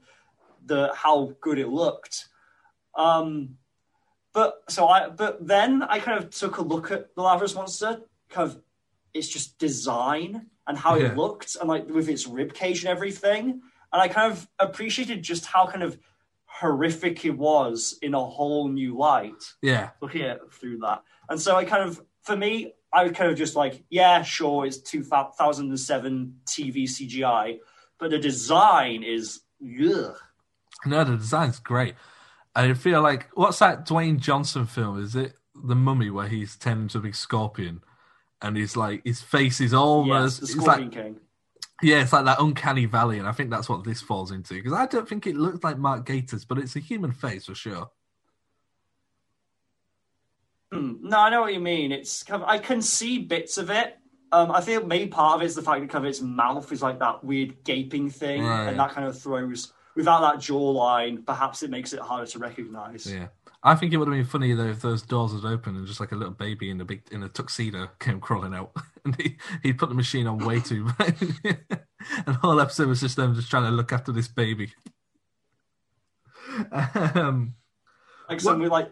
[0.65, 2.27] the how good it looked.
[2.95, 3.57] Um,
[4.33, 8.01] but so I, but then I kind of took a look at the Lazarus monster,
[8.29, 8.61] kind of
[9.13, 11.07] its just design and how Yeah.
[11.07, 13.61] it looked, and like with its rib cage and everything,
[13.93, 15.97] and I kind of appreciated just how kind of
[16.59, 21.03] horrific it was in a whole new light Yeah, looking at it through that.
[21.29, 24.77] And so I kind of, for me, I kind of just like, yeah, sure, it's
[24.77, 27.59] 2007 TV CGI,
[27.99, 30.15] but the design is, ugh.
[30.85, 31.95] no, the design's great.
[32.55, 35.03] I feel like what's that Dwayne Johnson film?
[35.03, 37.81] Is it The Mummy where he's turned into a big scorpion,
[38.41, 41.19] and he's like his face is Yes, almost the Scorpion like King.
[41.81, 44.53] Yeah, it's like that uncanny valley, and I think that's what this falls into.
[44.53, 47.55] Because I don't think it looks like Mark Gatiss, but it's a human face for
[47.55, 47.89] sure.
[50.71, 51.91] Hmm, No, I know what you mean.
[51.91, 53.97] It's kind of, I can see bits of it.
[54.31, 56.71] Um, I think maybe part of it is the fact that kind of its mouth
[56.71, 58.69] is like that weird gaping thing, Right.
[58.69, 61.25] and that kind of throws without that jawline.
[61.25, 63.09] Perhaps it makes it harder to recognize.
[63.11, 63.27] Yeah,
[63.67, 65.99] I think it would have been funny though if those doors had opened and just
[65.99, 68.71] like a little baby in a big in a tuxedo came crawling out,
[69.05, 70.87] and he he put the machine on way too.
[72.27, 74.71] and whole episode was just them just trying to look after this baby.
[76.71, 77.55] Um,
[78.29, 78.91] Like something like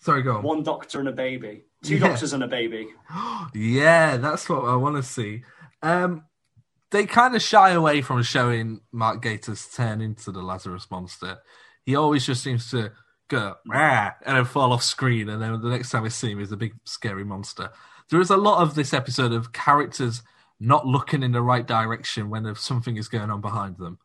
[0.00, 0.42] sorry, go on.
[0.42, 2.08] one doctor and a baby, two Yeah.
[2.08, 2.88] doctors and a baby.
[3.54, 5.42] Yeah, that's what I want to see.
[5.82, 6.24] Um,
[6.90, 11.38] they kind of shy away from showing Mark Gatiss turn into the Lazarus monster.
[11.84, 12.92] He always just seems to
[13.28, 16.40] go "Rah," and then fall off screen, and then the next time we see him
[16.40, 17.70] is a big scary monster.
[18.10, 20.22] There is a lot of this episode of characters
[20.60, 23.98] not looking in the right direction when something is going on behind them.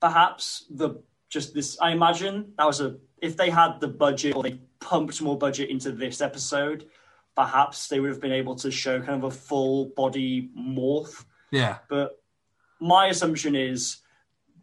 [0.00, 4.42] perhaps the just this i imagine that was a if they had the budget or
[4.42, 6.86] they pumped more budget into this episode
[7.36, 11.78] perhaps they would have been able to show kind of a full body morph Yeah,
[11.88, 12.20] but
[12.80, 13.98] my assumption is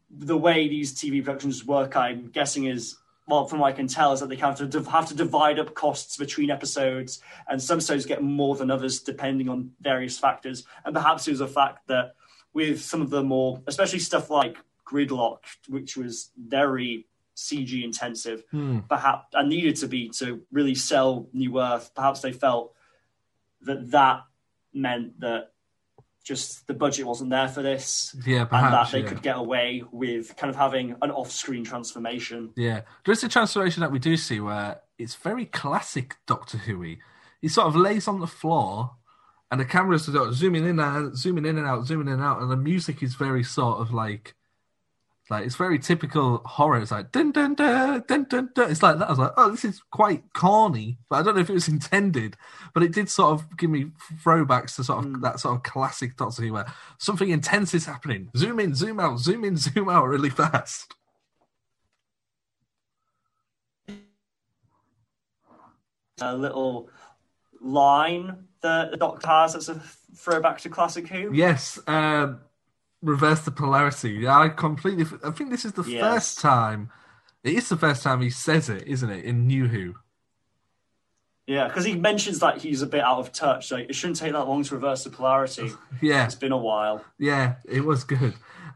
[0.09, 2.97] the way these tv productions work i'm guessing is
[3.27, 5.73] well from what i can tell is that they have to have to divide up
[5.73, 10.65] costs between episodes and some episodes get more than others depending on various factors.
[10.85, 12.13] And perhaps it was a fact that
[12.57, 17.05] with some of the more especially stuff like gridlock which was very
[17.35, 18.79] cg intensive hmm.
[18.89, 22.73] perhaps and needed to be to really sell new earth perhaps they felt
[23.61, 24.21] that that
[24.73, 25.51] meant that
[26.27, 29.07] just the budget wasn't there for this yeah, and that they yeah.
[29.07, 32.51] could get away with kind of having an off-screen transformation.
[32.57, 36.95] Yeah, there's a transformation that we do see where it's very classic Doctor Who.
[37.41, 38.91] He sort of lays on the floor,
[39.49, 42.41] and the camera's of zooming in and zooming in and out, zooming in and out,
[42.41, 44.35] and the music is very sort of like,
[45.29, 46.79] like it's very typical horror.
[46.79, 48.71] It's like dun dun dun dun dun dun.
[48.71, 49.07] It's like that.
[49.07, 51.67] I was like, oh, this is quite corny, but I don't know if it was
[51.67, 52.37] intended.
[52.73, 53.91] But it did sort of give me
[54.23, 56.65] throwbacks to sort of that sort of classic Doctor Who where
[56.97, 58.29] something intense is happening.
[58.37, 60.93] Zoom in, zoom out, zoom in, zoom out really fast.
[66.19, 66.89] A little
[67.61, 69.81] line that the Doctor has that's a
[70.15, 71.33] throwback to classic Who.
[71.33, 72.39] Yes, um,
[73.01, 74.11] reverse the polarity.
[74.11, 75.05] Yeah, I completely.
[75.23, 76.01] I think this is the Yes.
[76.01, 76.89] first time.
[77.43, 79.23] It is the first time he says it, isn't it?
[79.23, 79.95] In New Who.
[81.45, 83.71] Yeah, because he mentions that he's a bit out of touch.
[83.71, 85.71] Like it shouldn't take that long to reverse the polarity.
[86.01, 87.03] Yeah, It's been a while.
[87.17, 88.33] yeah, it was good.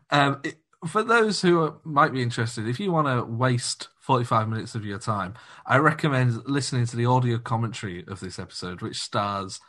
[0.09, 0.55] Um, it,
[0.87, 4.85] for those who are, might be interested, if you want to waste forty-five minutes of
[4.85, 5.33] your time,
[5.65, 9.59] I recommend listening to the audio commentary of this episode, which stars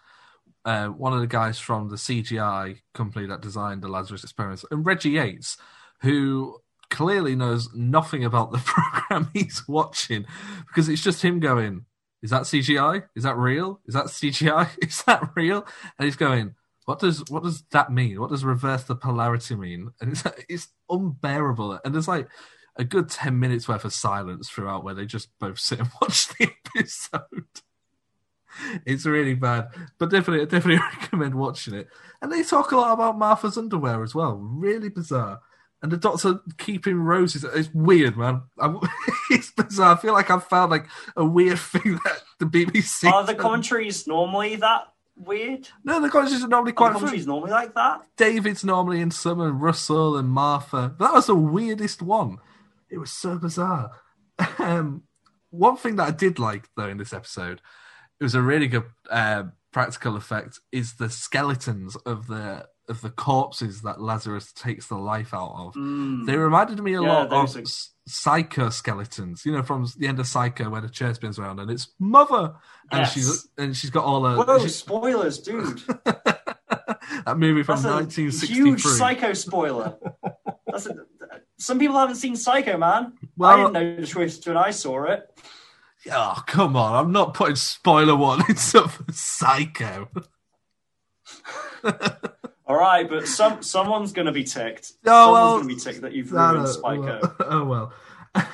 [0.64, 4.86] uh, one of the guys from the CGI company that designed the Lazarus Experiment, and
[4.86, 5.56] Reggie Yates,
[6.02, 6.58] who
[6.90, 10.26] clearly knows nothing about the program he's watching
[10.68, 11.86] because it's just him going,
[12.22, 13.04] Is that CGI?
[13.16, 13.80] Is that real?
[13.86, 14.68] Is that CGI?
[14.86, 15.66] Is that real?
[15.98, 16.54] And he's going,
[16.84, 18.20] What does what does that mean?
[18.20, 19.90] What does reverse the polarity mean?
[20.00, 21.80] And it's it's unbearable.
[21.84, 22.28] And there's like
[22.76, 26.28] a good ten minutes worth of silence throughout where they just both sit and watch
[26.28, 27.62] the episode.
[28.86, 31.88] It's really bad, but definitely, I definitely recommend watching it.
[32.20, 34.34] And they talk a lot about Martha's underwear as well.
[34.34, 35.40] Really bizarre.
[35.82, 37.44] And the doctor keeping roses.
[37.44, 38.42] It's weird, man.
[38.58, 38.78] I'm,
[39.30, 39.96] it's bizarre.
[39.96, 40.86] I feel like I've found like
[41.16, 43.10] a weird thing that the BBC.
[43.10, 45.68] Are the commentaries normally that weird?
[45.84, 48.02] no, the commentaries are normally Are the quite commentaries normally like that?
[48.16, 50.94] David's normally in some, and Russell and Martha.
[51.00, 52.38] That was the weirdest one.
[52.88, 53.90] It was so bizarre.
[54.58, 55.02] Um,
[55.50, 57.60] one thing that I did like though in this episode,
[58.22, 59.42] it was a really good uh,
[59.72, 60.60] practical effect.
[60.70, 65.74] Is the skeletons of the of the corpses that Lazarus takes the life out of.
[66.26, 67.04] They reminded me a Mm.
[67.06, 69.44] Yeah, lot of s- Psycho skeletons.
[69.44, 72.54] You know, from the end of Psycho where the chair spins around and it's mother,
[72.92, 73.12] and Yes.
[73.12, 75.78] she's and she's got all her Whoa, spoilers, dude.
[76.04, 78.54] that movie from That's 1963.
[78.54, 79.96] huge Psycho spoiler.
[80.66, 80.94] That's a,
[81.58, 83.12] some people haven't seen Psycho, man.
[83.40, 85.31] I didn't know the twist when I saw it.
[86.10, 86.94] Oh, come on.
[86.94, 90.08] I'm not putting spoiler warnings up for Psycho.
[92.66, 94.92] All right, but some someone's going to be ticked.
[95.04, 97.20] Oh, someone's well, going to be ticked that you've ruined no.
[97.40, 97.92] Oh, well.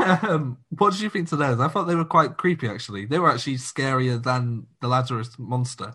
[0.01, 1.61] Um, what did you think to those?
[1.61, 3.07] I thought they were quite creepy, actually.
[3.07, 5.95] They were actually scarier than the Lazarus monster.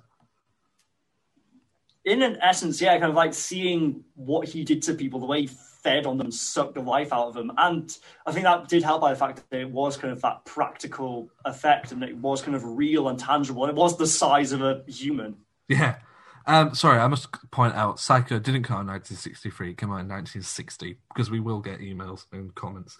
[2.05, 5.41] In an essence, yeah, kind of like seeing what he did to people, the way
[5.41, 5.49] he
[5.83, 9.01] fed on them, sucked the life out of them, and I think that did help
[9.01, 12.55] by the fact that it was kind of that practical effect, and it was kind
[12.55, 15.37] of real and tangible, and it was the size of a human.
[15.67, 15.97] Yeah.
[16.45, 20.01] Um, sorry, I must point out Psycho didn't come out in 1963, it came out
[20.01, 22.97] in 1960, because we will get emails and comments.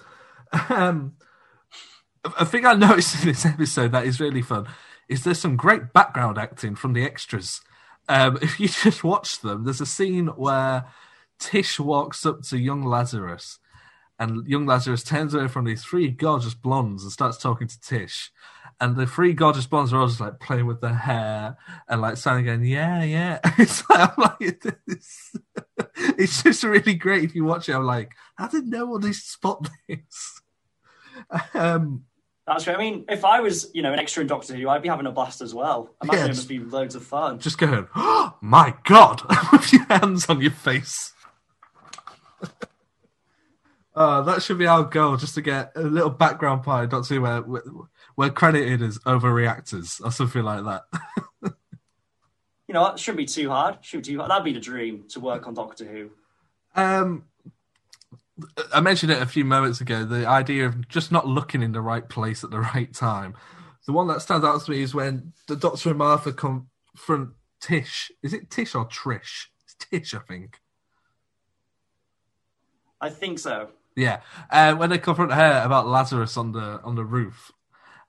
[0.70, 1.16] Um,
[2.38, 4.68] a thing I noticed in this episode that is really fun
[5.10, 7.62] is there's some great background acting from the extras.
[8.08, 10.86] Um, if you just watch them, there's a scene where
[11.40, 13.60] Tish walks up to young Lazarus,
[14.20, 18.32] and young Lazarus turns away from these three gorgeous blondes and starts talking to Tish.
[18.80, 21.58] And the three gorgeous blondes are all just like playing with their hair
[21.88, 23.40] and like sounding going, yeah, yeah.
[23.58, 25.36] It's like, I'm like it's,
[26.18, 27.76] it's just really great if you watch it.
[27.76, 30.42] I'm like, how did no one spot this?
[31.54, 32.04] Um,
[32.48, 32.76] That's right.
[32.76, 35.06] I mean, if I was, you know, an extra in Doctor Who, I'd be having
[35.06, 35.96] a blast as well.
[36.02, 36.36] I imagine Yes.
[36.38, 37.40] it must be loads of fun.
[37.40, 39.22] just going, oh my god,
[39.52, 41.14] with your hands on your face.
[43.96, 47.22] Uh, that should be our goal, just to get a little background in Doctor Who
[47.22, 47.42] where,
[48.16, 50.82] where credited as overreactors or something like that.
[51.44, 51.54] You
[52.70, 53.78] you know, it shouldn't be too hard.
[53.82, 54.32] Shouldn't be too hard.
[54.32, 56.10] That'd be the dream to work on Doctor Who.
[56.76, 57.26] Um,
[58.74, 60.06] I mentioned it a few moments ago.
[60.06, 63.36] The idea of just not looking in the right place at the right time.
[63.86, 67.32] The one that stands out to me is when the Doctor and Martha confront
[67.62, 68.12] Tish.
[68.24, 69.48] Is it Tish or Trish?
[69.66, 70.60] It's Tish, I think.
[73.04, 73.68] I think so.
[73.98, 77.52] Yeah, uh, when they confront her about Lazarus on the on the roof,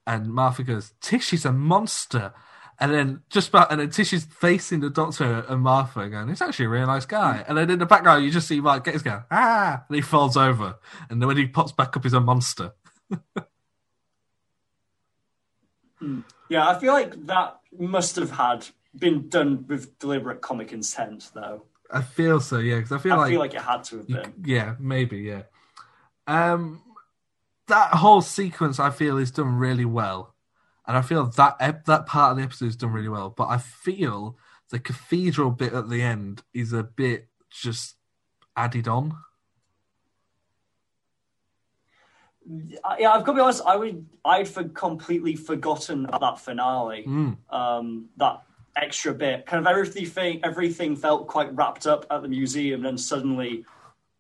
[0.06, 2.32] and Martha goes, "Tish is a monster,"
[2.78, 6.40] and then just about, and then Tish is facing the Doctor and Martha, going, "He's
[6.40, 9.02] actually a really nice guy." And then in the background, you just see Mark Gatiss
[9.02, 10.76] go, "Ah!" and he falls over,
[11.10, 12.72] and then when he pops back up, he's a monster.
[16.50, 21.64] Yeah, I feel like that must have had been done with deliberate comic intent, though.
[21.94, 24.08] I feel so, yeah, because I feel I like feel like it had to have
[24.08, 24.32] been.
[24.44, 25.42] yeah, maybe, yeah.
[26.26, 26.82] Um,
[27.68, 30.34] that whole sequence I feel is done really well,
[30.88, 33.30] and I feel that ep- that part of the episode is done really well.
[33.30, 34.36] But I feel
[34.70, 37.94] the cathedral bit at the end is a bit just
[38.56, 39.16] added on.
[42.98, 43.62] Yeah, I've got to be honest.
[43.64, 47.04] I would, I'd for completely forgotten that finale.
[47.06, 47.36] Mm.
[47.50, 48.42] Um, that
[48.76, 52.98] extra bit, kind of everything, everything felt quite wrapped up at the museum, and then
[52.98, 53.64] suddenly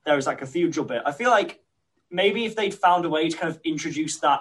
[0.04, 1.02] there was that cathedral bit.
[1.04, 1.60] I feel like
[2.10, 4.40] maybe if they'd found a way to kind of introduce that,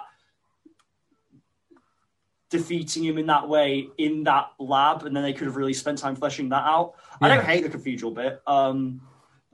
[2.50, 5.98] defeating him in that way in that lab, and then they could have really spent
[5.98, 6.94] time fleshing that out.
[7.20, 8.40] I don't hate the cathedral bit.
[8.46, 9.00] Um,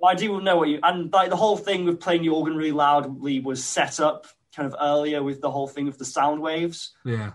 [0.00, 2.56] but I do know what you and like the whole thing with playing the organ
[2.56, 6.40] really loudly was set up kind of earlier with the whole thing of the sound
[6.40, 6.92] waves.
[7.04, 7.32] Yeah,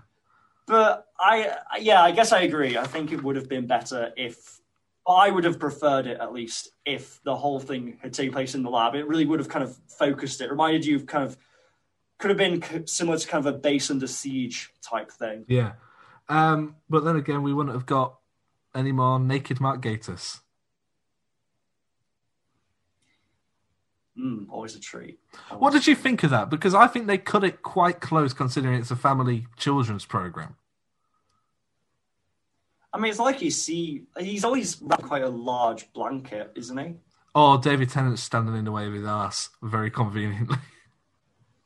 [0.67, 2.77] But I, yeah, I guess I agree.
[2.77, 4.59] I think it would have been better if
[5.07, 8.63] I would have preferred it at least if the whole thing had taken place in
[8.63, 8.95] the lab.
[8.95, 11.37] It really would have kind of focused it, reminded you of kind of
[12.17, 15.45] could have been similar to kind of a base under siege type thing.
[15.47, 15.73] yeah.
[16.27, 18.17] Um, but then again, we wouldn't have got
[18.73, 20.39] any more naked Mark Gatiss.
[24.17, 25.19] Mm, always a treat.
[25.57, 26.49] What did you think of that?
[26.49, 30.55] Because I think they cut it quite close, considering it's a family children's program.
[32.93, 36.95] I mean, it's like you see, he's always quite a large blanket, isn't he?
[37.33, 40.57] Oh, David Tennant's standing in the way of his ass, very conveniently.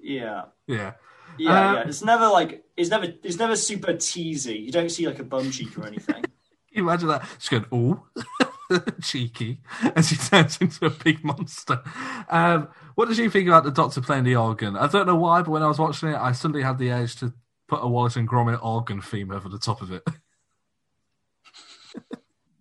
[0.02, 0.46] Yeah.
[0.66, 0.94] yeah.
[1.38, 1.84] Yeah, Um, yeah.
[1.86, 4.66] It's never like it's never it's never super teasy.
[4.66, 6.22] You don't see like a bum cheek or anything.
[6.24, 6.32] Can
[6.72, 7.28] you imagine that?
[7.38, 8.02] She's going, ooh,
[9.02, 9.62] cheeky,
[9.96, 11.82] as he turns into a big monster.
[12.30, 14.76] Um, what did you think about the Doctor playing the organ?
[14.76, 17.16] I don't know why, but when I was watching it, I suddenly had the urge
[17.18, 17.34] to
[17.68, 20.04] put a Wallace and Gromit organ theme over the top of it.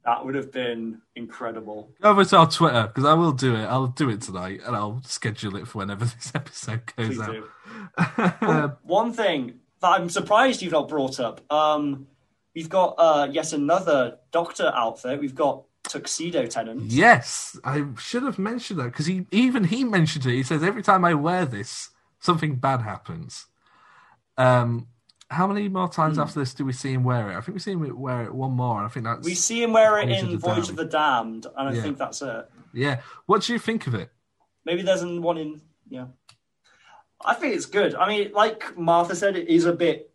[0.05, 1.91] that would have been incredible.
[2.01, 3.65] Go over to our Twitter, because I will do it.
[3.65, 7.33] I'll do it tonight, and I'll schedule it for whenever this episode goes Please out.
[7.33, 7.45] do.
[8.43, 11.41] Oh, one thing that I'm surprised you've not brought up.
[11.53, 12.07] Um,
[12.55, 15.21] we've got uh, yet another Doctor outfit.
[15.21, 16.83] We've got tuxedo Tennant.
[16.83, 20.33] Yes, I should have mentioned that because he even he mentioned it.
[20.35, 23.47] He says every time I wear this, something bad happens.
[24.37, 24.87] Um,
[25.31, 26.23] how many more times Hmm.
[26.23, 27.37] after this do we see him wear it?
[27.37, 28.83] I think we see him wear it one more.
[28.85, 30.71] I think that's We see him wear it Voyage in of Voyage Damned.
[30.71, 31.83] of the Damned, and I Yeah.
[31.83, 32.49] think that's it.
[32.73, 33.01] yeah.
[33.27, 34.11] What do you think of it?
[34.65, 36.07] Maybe there's an- one in yeah.
[37.25, 37.95] I think it's good.
[37.97, 40.13] I mean, like Martha said, it is a bit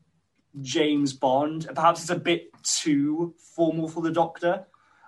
[0.62, 1.68] James Bond.
[1.76, 4.66] Perhaps it's a bit too formal for the Doctor.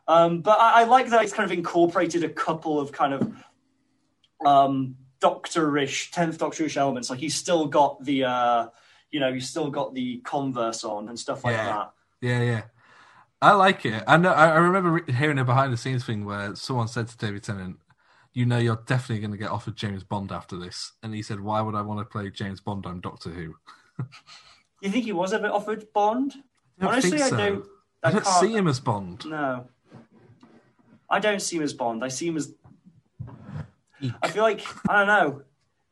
[0.07, 3.33] Um, but I, I like that it's kind of incorporated a couple of kind of
[4.45, 7.09] um, Doctorish, tenth Doctorish elements.
[7.09, 8.67] Like he's still got the, uh,
[9.11, 11.65] you know, he's still got the Converse on and stuff like Yeah.
[11.65, 11.91] that.
[12.21, 12.61] Yeah, yeah.
[13.41, 14.03] I like it.
[14.07, 14.31] I know.
[14.31, 17.77] I I remember hearing a behind the scenes thing where someone said to David Tennant,
[18.33, 21.41] "You know, you're definitely going to get offered James Bond after this," and he said,
[21.41, 22.85] "Why would I want to play James Bond?
[22.87, 23.55] I'm Doctor Who."
[24.81, 26.33] You think he was ever offered Bond?
[26.81, 27.65] I Honestly, think I don't.
[28.03, 29.25] I don't can't- see him as Bond.
[29.25, 29.67] No.
[31.09, 32.03] I don't see him as Bond.
[32.03, 32.53] I see him as.
[34.21, 35.41] I feel like I don't know.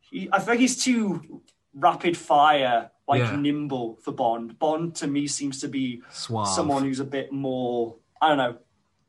[0.01, 1.41] He, I feel like he's too
[1.73, 3.35] rapid fire, like Yeah.
[3.35, 4.59] nimble for Bond.
[4.59, 6.47] Bond to me seems to be Suave.
[6.49, 7.95] someone who's a bit more.
[8.21, 8.57] I don't know.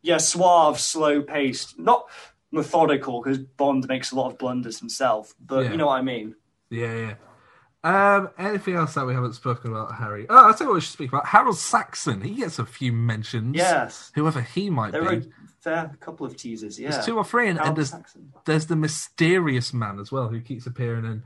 [0.02, 2.07] Yeah, suave, slow paced, not
[2.52, 5.34] methodical because Bond makes a lot of blunders himself.
[5.44, 5.70] But Yeah.
[5.72, 6.34] you know what I mean.
[6.70, 7.14] Yeah, yeah.
[7.84, 10.24] Um, anything else that we haven't spoken about, Harry?
[10.30, 11.26] Oh, you what we should speak about.
[11.26, 12.22] Harold Saxon.
[12.22, 13.55] He gets a few mentions.
[13.57, 14.11] Yes.
[14.14, 15.30] Whoever he might There be.
[15.64, 16.78] Were a fair couple of teasers.
[16.78, 18.32] Yeah, There's two or three, and, and there's Saxon.
[18.44, 21.22] there's the mysterious man as well who keeps appearing in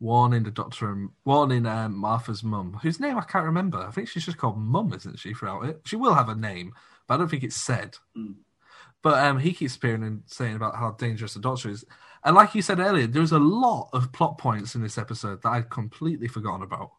[0.00, 3.78] warning the Doctor and warning um, Martha's mum, whose name I can't remember.
[3.78, 5.34] I think she's just called Mum, isn't she?
[5.34, 6.72] Throughout it, she will have a name,
[7.06, 7.96] but I don't think it's said.
[8.16, 8.36] Mm.
[9.02, 11.84] But um, he keeps appearing and saying about how dangerous the Doctor is,
[12.24, 15.48] and like you said earlier, there's a lot of plot points in this episode that
[15.48, 16.92] I'd completely forgotten about.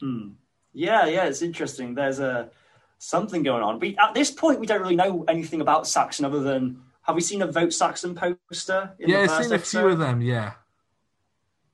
[0.00, 0.30] Hmm.
[0.72, 1.94] Yeah, yeah, it's interesting.
[1.94, 2.50] There's a
[2.98, 3.78] something going on.
[3.78, 7.20] We at this point we don't really know anything about Saxon other than have we
[7.20, 8.94] seen a vote Saxon poster?
[8.98, 10.20] In yeah, the I've seen a few of them.
[10.20, 10.54] Yeah,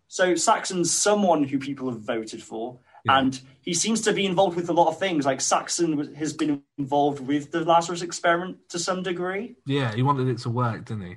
[0.08, 4.68] So Saxon's someone who people have voted for, and he seems to be involved with
[4.68, 5.24] a lot of things.
[5.24, 9.56] Like Saxon has been involved with the Lazarus experiment to some degree.
[9.66, 9.94] yeah.
[9.94, 11.16] He wanted it to work, didn't he?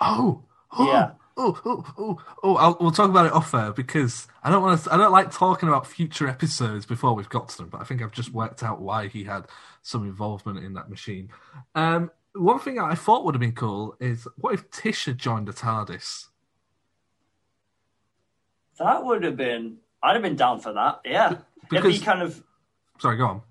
[0.00, 0.42] Oh,
[0.72, 1.10] oh, Yeah.
[1.36, 2.56] Oh, oh, oh, oh.
[2.56, 4.92] I'll, we'll talk about it off air because I don't want to.
[4.92, 7.68] I don't like talking about future episodes before we've got to them.
[7.68, 9.46] But I think I've just worked out why he had
[9.82, 11.30] some involvement in that machine.
[11.74, 15.48] Um, one thing I thought would have been cool is what if Tish had joined
[15.48, 16.28] the TARDIS?
[18.78, 19.78] That would have been.
[20.02, 21.00] I'd have been down for that.
[21.04, 21.38] Yeah,
[21.72, 22.42] it'd be kind of.
[22.98, 23.42] Sorry, go on.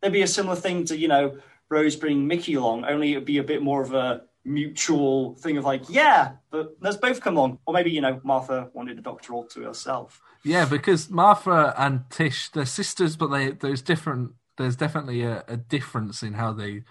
[0.00, 1.38] There'd be a similar thing to you know
[1.68, 5.64] Rose bringing Mickey along, only it'd be a bit more of a mutual thing of
[5.64, 7.58] like, yeah, but let's both come on.
[7.66, 10.20] Or maybe you know Martha wanted the Doctor all to herself.
[10.44, 14.32] Yeah, because Martha and Tish, they're sisters, but they there's different.
[14.56, 16.82] There's definitely a, a difference in how they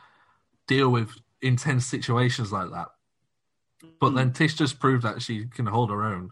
[0.68, 2.88] deal with intense situations like that.
[4.00, 4.34] But then hmm.
[4.34, 6.32] Tish just proved that she can hold her own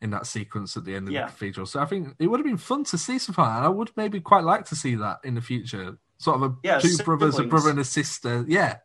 [0.00, 1.26] in that sequence at the end of Yeah.
[1.26, 1.66] the cathedral.
[1.66, 3.64] So I think it would have been fun to see something like that.
[3.64, 5.98] I would maybe quite like to see that in the future.
[6.18, 8.44] Sort of a Yeah, two brothers, a brother and a sister.
[8.48, 8.78] Yeah.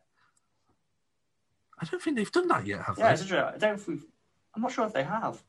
[1.80, 3.10] I don't think they've done that yet, have Yeah, they?
[3.22, 3.38] interesting.
[3.38, 3.60] I don't.
[3.62, 4.06] know if we've-
[4.54, 5.42] I'm not sure if they have.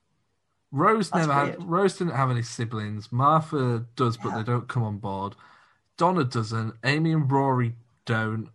[0.72, 1.60] Rose That's never weird.
[1.60, 1.70] had.
[1.70, 3.12] Rose didn't have any siblings.
[3.12, 5.36] Martha does, but they don't come on board.
[5.98, 6.76] Donna doesn't.
[6.84, 7.76] Amy and Rory
[8.06, 8.50] don't.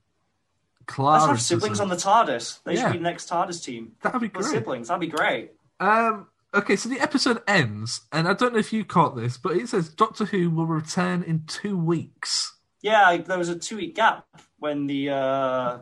[0.86, 2.06] Clara Let's have siblings on doesn't.
[2.26, 2.62] the TARDIS.
[2.64, 2.82] They Yeah.
[2.82, 3.96] should be the next TARDIS team.
[4.02, 4.44] That'd be great.
[4.46, 5.52] siblings, that'd be great.
[5.80, 6.28] Um.
[6.54, 9.68] Okay, so the episode ends, and I don't know if you caught this, but it
[9.68, 12.52] says Doctor Who will return in two weeks.
[12.80, 14.24] Yeah, there was a two week gap
[14.60, 15.78] when the uh,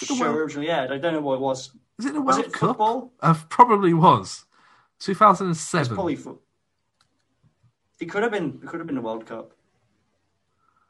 [0.00, 0.90] it World- originally aired.
[0.92, 1.70] I don't know what it was.
[1.98, 2.68] Is it the Was World it Cup?
[2.70, 3.12] football?
[3.20, 4.44] Uh, probably was.
[4.98, 6.38] Two thousand and It's probably fo-
[8.00, 8.60] It could have been.
[8.62, 9.52] It could have been the World Cup.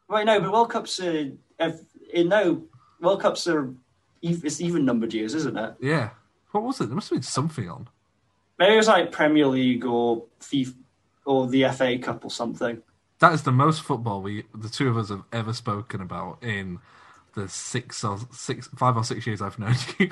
[0.09, 1.31] Right, no, but World Cups are.
[2.13, 2.65] In no
[3.01, 3.73] World Cups are.
[4.21, 5.75] It's even numbered years, isn't it?
[5.81, 6.11] Yeah.
[6.53, 6.87] What was it?
[6.87, 7.89] There must have been something on.
[8.59, 10.75] Maybe it was like Premier League or FIFA
[11.25, 12.83] or the FA Cup or something.
[13.19, 16.79] That is the most football we, the two of us, have ever spoken about in
[17.35, 20.11] the six or six, five or six years I've known you.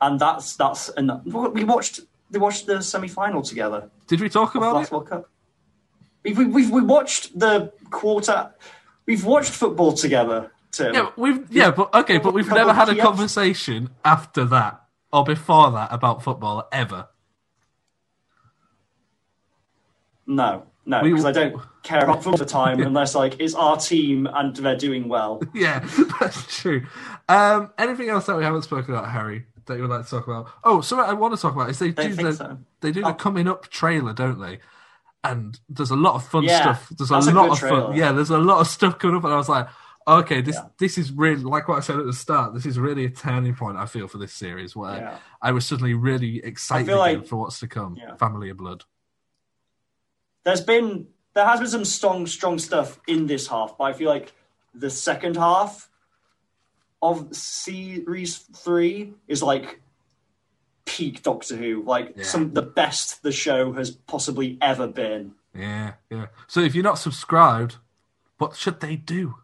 [0.00, 1.24] And that's that's enough.
[1.24, 2.00] We watched.
[2.30, 3.90] They watched the semi final together.
[4.06, 4.92] Did we talk about last it?
[4.92, 5.30] World Cup.
[6.22, 8.50] We've, we've, we've we watched the quarter.
[9.06, 10.94] We've watched football together, Tim.
[10.94, 14.82] Yeah, we've yeah, but okay, but we've never had a conversation after that
[15.12, 17.08] or before that about football ever.
[20.26, 24.54] No, no, because I don't care at the time unless like it's our team and
[24.56, 25.40] they're doing well.
[25.54, 25.80] Yeah,
[26.20, 26.86] that's true.
[27.28, 30.26] Um, anything else that we haven't spoken about, Harry, that you would like to talk
[30.26, 30.48] about?
[30.64, 32.58] Oh, so I want to talk about is they do the so.
[32.80, 33.08] they do Oh.
[33.08, 34.60] the coming up trailer, don't they?
[35.24, 36.88] And there's a lot of fun Yeah, stuff.
[36.96, 37.96] There's a a lot good of fun.
[37.96, 39.66] Yeah, there's a lot of stuff coming up, and I was like,
[40.06, 42.54] okay, this this is really like what I said at the start.
[42.54, 43.76] This is really a turning point.
[43.76, 45.18] I feel for this series where Yeah.
[45.42, 47.96] I was suddenly really excited like- for what's to come.
[47.96, 48.14] Yeah.
[48.16, 48.84] Family of Blood.
[50.44, 51.08] There's been
[51.38, 54.32] there has been some strong strong stuff in this half, but I feel like
[54.74, 55.88] the second half
[57.00, 59.80] of series three is like
[60.84, 62.24] peak Doctor Who, like Yeah.
[62.24, 65.34] some the best the show has possibly ever been.
[65.54, 66.26] Yeah, yeah.
[66.48, 67.76] So if you're not subscribed,
[68.38, 69.36] what should they do?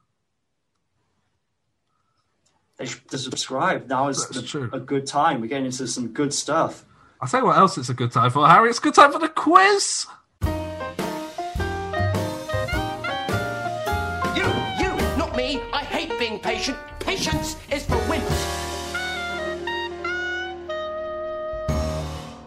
[2.77, 3.87] They should subscribe.
[3.89, 5.41] Now is the- a good time.
[5.41, 6.85] We're getting into some good stuff.
[7.21, 8.69] I'll tell you what else it's a good time for, Harry.
[8.69, 10.07] It's a good time for the quiz.
[16.45, 16.79] Patient.
[17.01, 18.61] Patience is for wimps.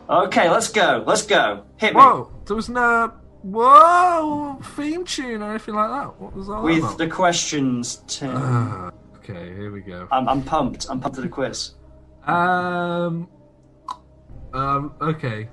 [0.09, 1.03] Okay, let's go.
[1.05, 1.63] Let's go.
[1.77, 1.99] Hit me.
[1.99, 6.19] Whoa, there was no whoa theme tune or anything like that.
[6.21, 6.97] What was that With about?
[6.97, 8.31] the questions, Tim.
[8.35, 10.07] Ah, okay, here we go.
[10.11, 10.85] I'm, I'm pumped.
[10.89, 11.71] I'm pumped for the quiz.
[12.25, 13.27] Um,
[14.53, 15.49] um, okay.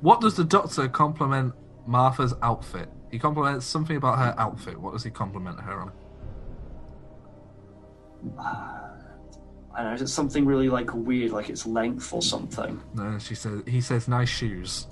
[0.00, 1.54] What does the Doctor compliment
[1.86, 2.88] Martha's outfit?
[3.10, 4.80] He compliments something about her outfit.
[4.80, 5.92] What does he compliment her on?
[8.38, 9.92] I don't know.
[9.94, 12.80] Is it something really like weird, like its length or something?
[12.94, 14.86] No, she says he says nice shoes.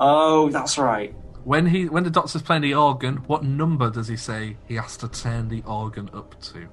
[0.00, 1.14] Oh, that's right.
[1.44, 4.96] When he when the Doctor's playing the organ, what number does he say he has
[4.98, 6.68] to turn the organ up to?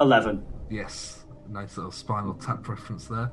[0.00, 0.44] Eleven.
[0.70, 3.30] Yes, nice little Spinal Tap reference there.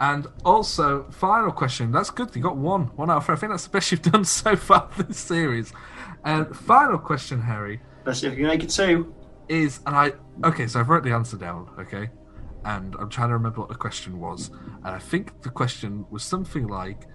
[0.00, 1.92] And also, final question.
[1.92, 2.34] That's good.
[2.34, 3.34] You got one, one out of three.
[3.34, 5.72] I think that's the best you've done so far this series.
[6.24, 9.14] And final question, Harry, Let's see if we can make it two.
[9.48, 10.12] is and I
[10.44, 10.66] okay.
[10.66, 11.68] So I've wrote the answer down.
[11.78, 12.10] Okay,
[12.64, 14.48] and I'm trying to remember what the question was.
[14.84, 17.06] And I think the question was something like,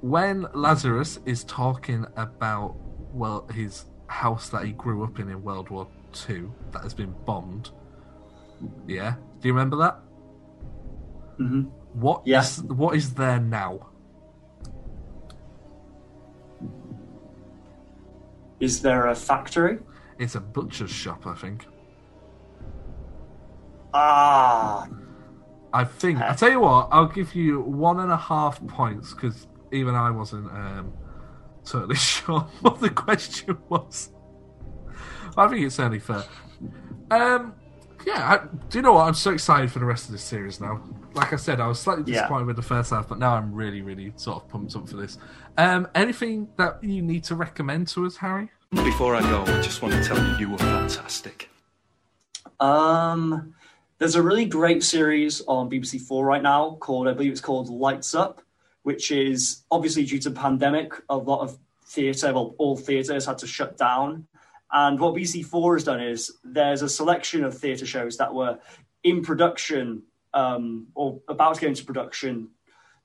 [0.00, 2.76] when Lazarus is talking about
[3.12, 7.14] well his house that he grew up in in World War Two that has been
[7.24, 7.70] bombed.
[8.86, 9.98] Yeah, do you remember that?
[11.38, 11.62] hmm
[11.94, 12.40] What Yeah.
[12.40, 13.86] is- what is there now?
[18.60, 19.78] Is there a factory?
[20.18, 21.66] It's a butcher's shop, I think.
[23.94, 24.86] Ah,
[25.72, 26.20] I think.
[26.20, 30.10] I tell you what, I'll give you one and a half points because even I
[30.10, 30.92] wasn't um,
[31.64, 34.10] totally sure what the question was.
[35.36, 36.24] I think it's only fair.
[37.10, 37.54] Um,
[38.06, 39.06] yeah, I, do you know what?
[39.06, 40.82] I'm so excited for the rest of this series now.
[41.14, 42.20] Like I said, I was slightly Yeah.
[42.20, 44.96] disappointed with the first half, but now I'm really, really sort of pumped up for
[44.96, 45.18] this.
[45.56, 48.50] Um, anything that you need to recommend to us, Harry?
[48.70, 51.48] Before I go, I just want to tell you you were fantastic.
[52.60, 53.54] Um,
[53.96, 57.70] there's a really great series on BBC Four right now called, I believe it's called
[57.70, 58.42] Lights Up,
[58.82, 63.46] which is obviously due to pandemic, a lot of theatre, well, all theatres had to
[63.46, 64.26] shut down.
[64.70, 68.58] And what BBC Four has done is there's a selection of theatre shows that were
[69.02, 70.02] in production
[70.34, 72.50] um, or about to go into production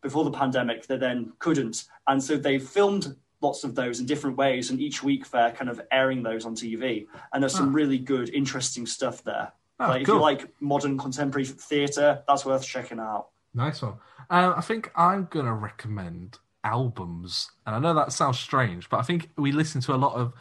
[0.02, 1.86] before the pandemic that then couldn't.
[2.06, 5.70] And so they filmed lots of those in different ways, and each week they're kind
[5.70, 7.08] of airing those on TV.
[7.32, 7.74] And there's some Ah.
[7.74, 9.52] really good, interesting stuff there.
[9.80, 13.28] Oh, like if you like modern contemporary theatre, that's worth checking out.
[13.54, 13.96] Nice one.
[14.30, 17.52] Um, I think I'm going to recommend albums.
[17.66, 20.34] And I know that sounds strange, but I think we listen to a lot of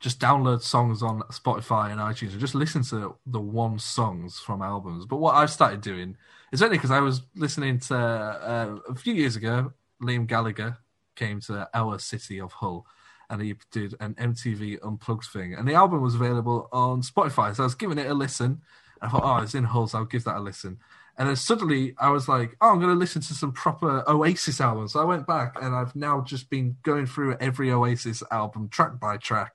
[0.00, 4.62] just download songs on Spotify and iTunes and just listen to the one songs from
[4.62, 5.04] albums.
[5.06, 6.16] But what I've started doing
[6.52, 9.72] is only because I was listening to uh, a few years ago,
[10.02, 10.78] Liam Gallagher
[11.16, 12.86] came to our city of Hull
[13.30, 15.54] and he did an MTV Unplugged thing.
[15.54, 17.54] And the album was available on Spotify.
[17.54, 18.60] So I was giving it a listen.
[19.00, 20.78] I thought, oh, it's in Hull, so I'll give that a listen.
[21.16, 24.60] And then suddenly I was like, oh, I'm going to listen to some proper Oasis
[24.60, 24.94] albums.
[24.94, 28.98] So I went back and I've now just been going through every Oasis album track
[28.98, 29.52] by track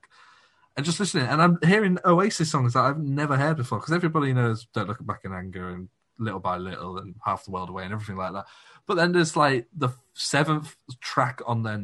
[0.76, 1.26] and just listening.
[1.26, 5.04] And I'm hearing Oasis songs that I've never heard before because everybody knows Don't Look
[5.04, 5.88] Back in Anger and
[6.18, 8.46] Little by Little and Half the World Away and everything like that.
[8.86, 11.80] But then there's like the seventh track on their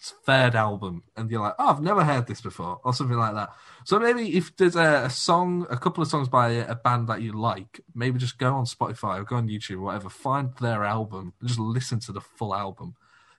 [0.00, 3.50] third album, and you're like, oh, I've never heard this before, or something like that.
[3.84, 7.22] So maybe if there's a, a song, a couple of songs by a, band that
[7.22, 10.84] you like, maybe just go on Spotify or go on YouTube or whatever, find their
[10.84, 12.94] album and just listen to the full album.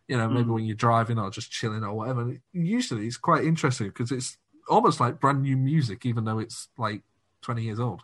[0.07, 0.53] You know, maybe Mm.
[0.53, 2.21] when you're driving or just chilling or whatever.
[2.21, 6.69] And usually it's quite interesting because it's almost like brand new music, even though it's
[6.77, 7.01] like
[7.41, 8.01] 20 years old.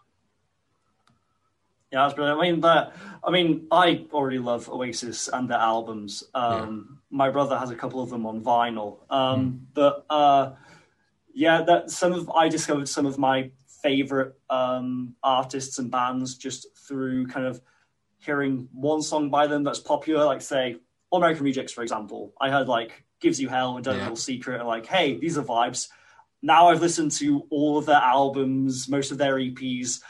[1.91, 2.39] Yeah, that's brilliant.
[2.39, 2.93] I mean, that.
[3.23, 6.23] I mean, I already love Oasis and their albums.
[6.33, 8.99] Um, My brother has a couple of them on vinyl.
[9.09, 10.53] Um, But uh,
[11.33, 13.51] yeah, that some of I discovered some of my
[13.83, 17.61] favorite um, artists and bands just through kind of
[18.19, 20.77] hearing one song by them that's popular, like say
[21.11, 22.33] American Rejects, for example.
[22.39, 24.03] I heard like "Gives You Hell" and "Dirty Yeah.
[24.03, 25.89] Little Secret," and like, hey, these are vibes.
[26.41, 30.01] Now I've listened to all of their albums, most of their EPs.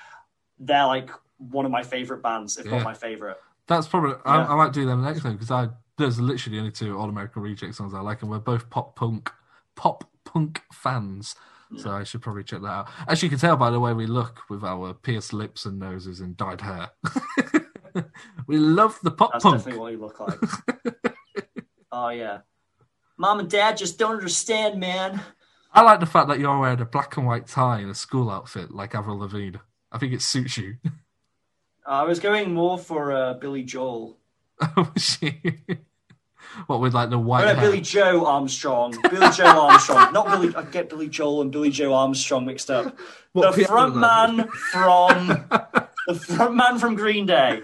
[0.59, 1.09] They're like
[1.49, 2.77] one of my favorite bands, if Yeah.
[2.77, 3.37] not my favorite.
[3.67, 4.53] That's probably I, Yeah.
[4.53, 7.75] I might do them next time because I there's literally only two All American Reject
[7.75, 9.31] songs I like, and we're both pop punk
[9.75, 11.35] pop punk fans.
[11.69, 11.77] Hmm.
[11.77, 12.89] So I should probably check that out.
[13.07, 16.19] As you can tell by the way we look with our pierced lips and noses
[16.19, 16.89] and dyed hair,
[18.47, 19.55] we love the pop That's punk.
[19.55, 20.95] That's definitely what you look like.
[21.91, 22.39] oh yeah,
[23.17, 25.21] mom and dad just don't understand, man.
[25.73, 28.29] I like the fact that you're wearing a black and white tie and a school
[28.29, 29.57] outfit like Avril Lavigne.
[29.91, 30.75] I think it suits you.
[31.85, 34.17] I was going more for uh, Billy Joel.
[34.97, 35.41] She?
[36.67, 37.61] what with like the Oh, white no, hair?
[37.69, 38.93] Billie Joe Armstrong.
[39.09, 40.13] Billie Joe Armstrong.
[40.13, 40.55] Not Billy.
[40.55, 42.97] I get Billy Joel and Billie Joe Armstrong mixed up.
[43.33, 45.27] What the front man from
[46.07, 47.61] the front man from Green Day.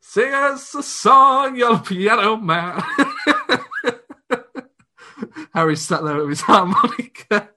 [0.00, 2.82] Sing us a song, your piano man.
[5.54, 7.48] Harry sat there with his harmonica.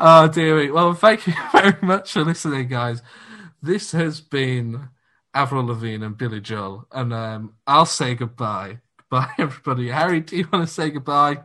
[0.00, 0.70] Oh, dearie.
[0.70, 3.02] Well, thank you very much for listening, guys.
[3.62, 4.88] This has been
[5.34, 8.78] Avril Lavigne and Billy Joel, and um, I'll say goodbye.
[9.10, 9.88] Bye, everybody.
[9.88, 11.40] Harry, do you want to say goodbye?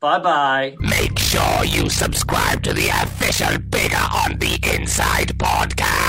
[0.00, 0.76] Bye bye.
[0.78, 6.05] Make sure you subscribe to the official Bigger on the Inside podcast.